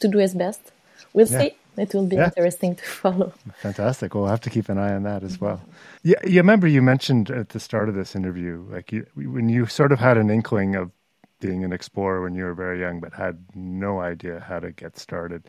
[0.00, 0.72] to do his best.
[1.12, 1.40] We'll yeah.
[1.40, 2.26] see it will be yeah.
[2.26, 3.32] interesting to follow.
[3.56, 4.14] Fantastic.
[4.14, 5.60] We'll have to keep an eye on that as well.
[6.02, 9.66] Yeah, you remember you mentioned at the start of this interview, like you, when you
[9.66, 10.90] sort of had an inkling of
[11.40, 14.98] being an explorer when you were very young, but had no idea how to get
[14.98, 15.48] started.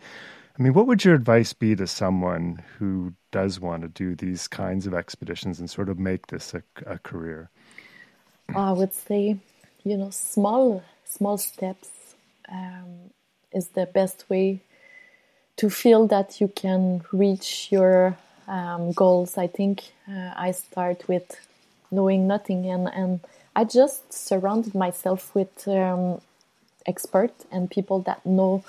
[0.58, 4.48] I mean, what would your advice be to someone who does want to do these
[4.48, 7.50] kinds of expeditions and sort of make this a, a career?
[8.56, 9.38] I would say,
[9.84, 11.90] you know, small small steps
[12.52, 13.12] um,
[13.52, 14.62] is the best way
[15.60, 19.38] to feel that you can reach your um, goals.
[19.38, 21.36] I think uh, I start with
[21.92, 23.20] knowing nothing, and and
[23.56, 26.22] I just surrounded myself with um,
[26.86, 28.64] experts and people that know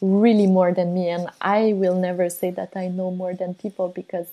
[0.00, 1.10] really more than me.
[1.10, 4.28] And I will never say that I know more than people because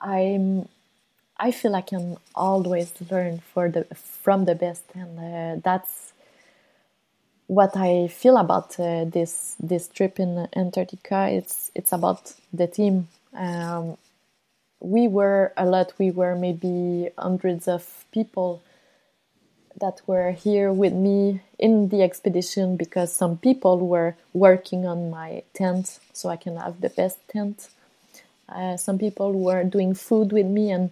[0.00, 0.68] I'm.
[1.38, 3.84] I feel I can always learn for the
[4.24, 6.12] from the best, and uh, that's
[7.50, 13.08] what I feel about uh, this this trip in Antarctica, it's it's about the team.
[13.34, 13.96] Um,
[14.78, 15.92] we were a lot.
[15.98, 18.62] We were maybe hundreds of people
[19.80, 25.42] that were here with me in the expedition because some people were working on my
[25.52, 27.68] tent so I can have the best tent.
[28.48, 30.90] Uh, some people were doing food with me and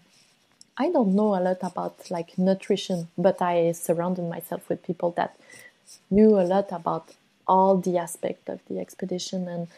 [0.77, 5.37] I don't know a lot about like nutrition, but I surrounded myself with people that
[6.11, 7.15] knew a lot about
[7.47, 9.69] all the aspect of the expedition and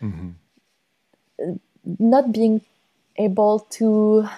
[0.00, 1.54] mm-hmm.
[1.98, 2.60] not being
[3.16, 4.28] able to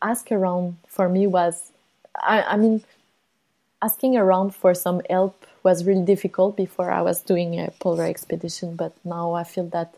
[0.00, 1.72] ask around for me was
[2.16, 2.82] I, I, mean
[3.80, 8.76] asking around for some help was really difficult before I was doing a polar expedition
[8.76, 9.94] but now I feel that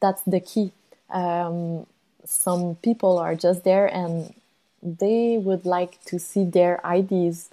[0.00, 0.72] that's the key
[1.10, 1.86] um,
[2.24, 4.34] some people are just there and
[4.82, 7.50] they would like to see their IDs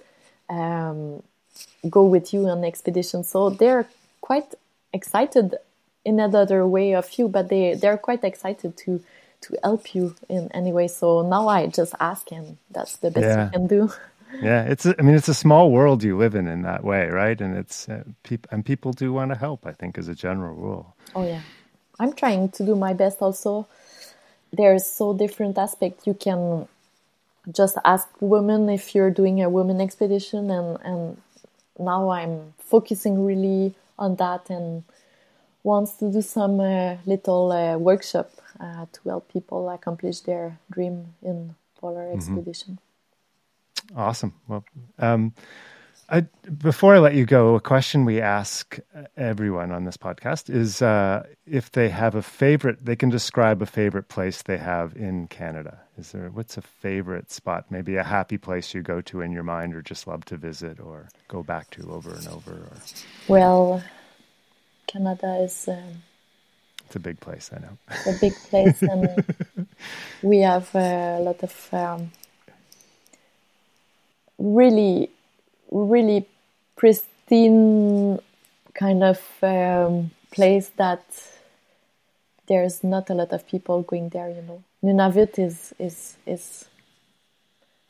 [0.48, 1.22] um,
[1.88, 3.24] go with you on expedition.
[3.24, 3.86] So they're
[4.20, 4.54] quite
[4.92, 5.56] excited
[6.04, 9.02] in another way of you, but they they're quite excited to
[9.42, 10.88] to help you in any way.
[10.88, 13.44] So now I just ask, and that's the best yeah.
[13.44, 13.92] you can do.
[14.40, 14.86] Yeah, it's.
[14.86, 17.38] A, I mean, it's a small world you live in in that way, right?
[17.38, 19.66] And it's uh, people and people do want to help.
[19.66, 20.96] I think, as a general rule.
[21.14, 21.42] Oh yeah,
[22.00, 23.18] I'm trying to do my best.
[23.20, 23.66] Also,
[24.50, 26.06] there's so different aspect.
[26.06, 26.66] You can
[27.50, 31.16] just ask women if you're doing a women expedition, and and
[31.78, 34.84] now I'm focusing really on that and
[35.62, 41.14] wants to do some uh, little uh, workshop uh, to help people accomplish their dream
[41.22, 42.16] in polar mm-hmm.
[42.16, 42.78] expedition.
[43.96, 44.32] Awesome.
[44.48, 44.64] Well,
[44.98, 45.34] um,
[46.08, 46.22] I,
[46.58, 48.78] before I let you go, a question we ask
[49.16, 53.66] everyone on this podcast is uh, if they have a favorite, they can describe a
[53.66, 55.80] favorite place they have in Canada.
[55.96, 57.66] Is there what's a favorite spot?
[57.70, 60.80] Maybe a happy place you go to in your mind, or just love to visit,
[60.80, 62.52] or go back to over and over.
[62.52, 62.76] Or...
[63.28, 63.82] Well,
[64.86, 65.68] Canada is.
[65.68, 66.02] Um,
[66.86, 67.78] it's a big place, I know.
[67.90, 68.82] It's a big place,
[69.56, 69.66] and
[70.22, 72.10] we have a lot of um,
[74.36, 75.10] really
[75.72, 76.26] really
[76.76, 78.20] pristine
[78.74, 81.04] kind of um, place that
[82.46, 84.28] there's not a lot of people going there.
[84.28, 86.66] You know, Nunavut is is is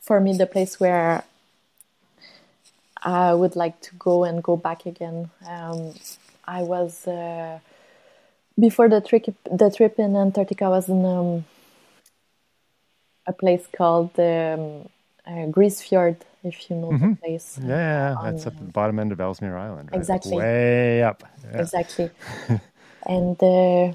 [0.00, 1.24] for me the place where
[3.02, 5.30] I would like to go and go back again.
[5.46, 5.94] Um,
[6.44, 7.58] I was uh,
[8.58, 11.44] before the trip the trip in Antarctica was in um,
[13.26, 14.88] a place called um,
[15.26, 17.10] uh, Fiord if you know mm-hmm.
[17.10, 17.58] the place.
[17.62, 19.98] Yeah, on, that's at the bottom end of Ellesmere Island, right?
[19.98, 20.36] Exactly.
[20.36, 21.22] way up.
[21.44, 21.60] Yeah.
[21.60, 22.10] Exactly.
[23.06, 23.92] and uh,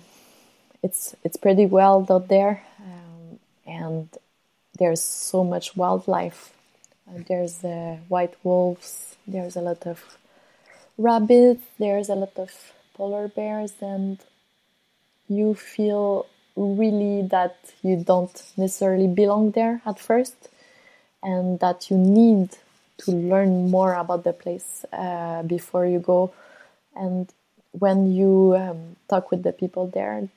[0.83, 4.09] it's it's pretty wild out there, um, and
[4.79, 6.53] there's so much wildlife.
[7.07, 9.15] Uh, there's uh, white wolves.
[9.27, 10.03] There's a lot of
[10.97, 11.63] rabbits.
[11.77, 12.51] There's a lot of
[12.93, 14.19] polar bears, and
[15.27, 16.25] you feel
[16.55, 20.49] really that you don't necessarily belong there at first
[21.24, 22.57] and that you need
[22.97, 26.34] to learn more about the place uh, before you go.
[26.95, 27.32] And
[27.72, 30.28] when you um, talk with the people there,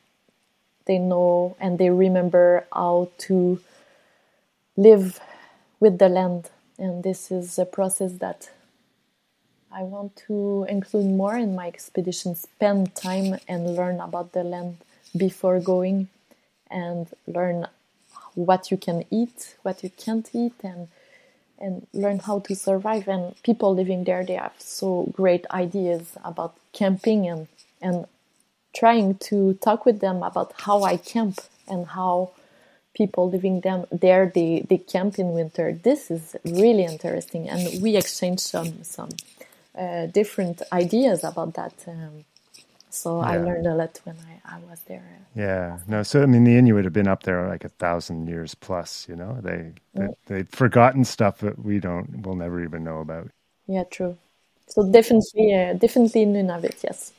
[0.86, 3.60] they know and they remember how to
[4.76, 5.20] live
[5.78, 6.50] with the land.
[6.78, 8.50] And this is a process that
[9.72, 14.78] I want to include more in my expedition, spend time and learn about the land
[15.16, 16.08] before going
[16.70, 17.68] and learn
[18.34, 20.88] what you can eat, what you can't eat, and
[21.58, 23.06] and learn how to survive.
[23.06, 27.48] And people living there, they have so great ideas about camping and
[27.82, 28.06] and
[28.74, 32.30] trying to talk with them about how I camp and how
[32.94, 35.72] people living them there they, they camp in winter.
[35.72, 39.10] This is really interesting, and we exchange some some
[39.76, 41.74] uh, different ideas about that.
[41.86, 42.24] Um,
[42.90, 43.28] so yeah.
[43.28, 45.04] I learned a lot when I, I was there.
[45.34, 46.02] Yeah, no.
[46.02, 49.06] So I mean, the Inuit have been up there like a thousand years plus.
[49.08, 50.08] You know, they, they yeah.
[50.26, 53.30] they've forgotten stuff that we don't, we'll never even know about.
[53.66, 54.16] Yeah, true.
[54.66, 56.82] So definitely, uh, definitely Nunavut.
[56.82, 57.12] Yes.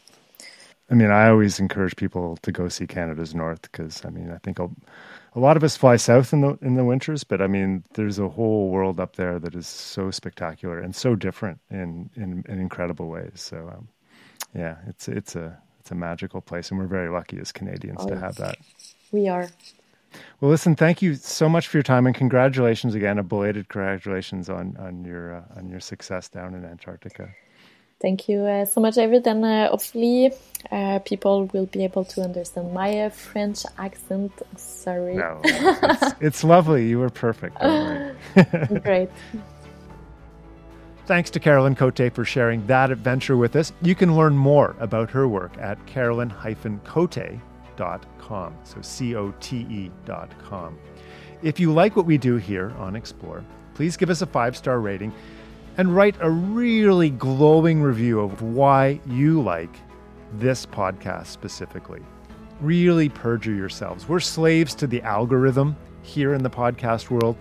[0.89, 4.37] I mean, I always encourage people to go see Canada's North because I mean, I
[4.39, 4.69] think a,
[5.33, 8.19] a lot of us fly south in the in the winters, but I mean, there's
[8.19, 12.59] a whole world up there that is so spectacular and so different in in, in
[12.59, 13.31] incredible ways.
[13.35, 13.87] So, um,
[14.53, 18.09] yeah, it's it's a it's a magical place, and we're very lucky as Canadians oh,
[18.09, 18.57] to have that.
[19.11, 19.49] We are.
[20.39, 24.49] Well, listen, thank you so much for your time, and congratulations again, a belated congratulations
[24.49, 27.29] on on your uh, on your success down in Antarctica.
[28.01, 30.33] Thank you uh, so much, David, and uh, hopefully
[30.71, 34.31] uh, people will be able to understand my uh, French accent.
[34.57, 35.15] Sorry.
[35.17, 36.87] No, it's, it's lovely.
[36.87, 37.59] You were perfect.
[38.83, 39.09] Great.
[41.05, 43.73] Thanks to Caroline Coté for sharing that adventure with us.
[43.81, 48.55] You can learn more about her work at caroline-cote.com.
[48.63, 50.77] So C O T E.com.
[51.41, 53.43] If you like what we do here on Explore,
[53.73, 55.11] please give us a five star rating
[55.77, 59.73] and write a really glowing review of why you like
[60.33, 62.01] this podcast specifically.
[62.61, 64.07] Really perjure yourselves.
[64.07, 67.37] We're slaves to the algorithm here in the podcast world.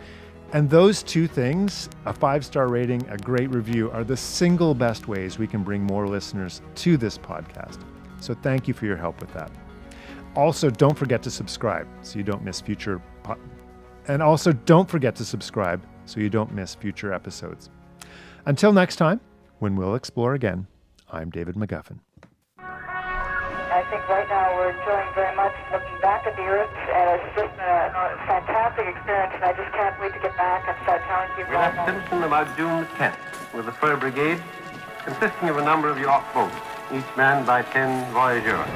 [0.53, 5.07] And those two things, a five star rating, a great review, are the single best
[5.07, 7.85] ways we can bring more listeners to this podcast.
[8.21, 9.51] So thank you for your help with that.
[10.35, 13.01] Also, don't forget to subscribe so you don't miss future.
[13.23, 13.39] Po-
[14.09, 17.71] and also, don't forget to subscribe so you don't miss future episodes.
[18.47, 19.21] Until next time,
[19.61, 20.67] when we'll explore again,
[21.13, 21.99] I'm David McGuffin.
[23.71, 27.31] I think right now we're enjoying very much looking back at the Earth, and it's
[27.39, 31.07] just a, a fantastic experience, and I just can't wait to get back and start
[31.07, 31.55] telling people.
[31.55, 34.43] We left Simpson about June 10th with the fur brigade,
[35.07, 36.55] consisting of a number of York boats,
[36.91, 38.67] each manned by 10 voyageurs.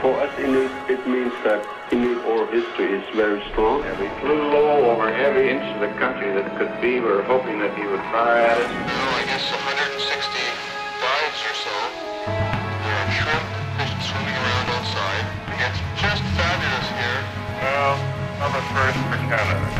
[0.00, 1.60] For us Inuit, it means that
[1.92, 3.84] Inuit oral history is very strong.
[3.84, 7.00] And we flew low over every inch of the country that could be.
[7.00, 8.70] We were hoping that he would fire at us.
[8.70, 10.40] Oh, I guess 160
[11.04, 12.17] yards or so.
[17.78, 19.77] i'm a first for Canada.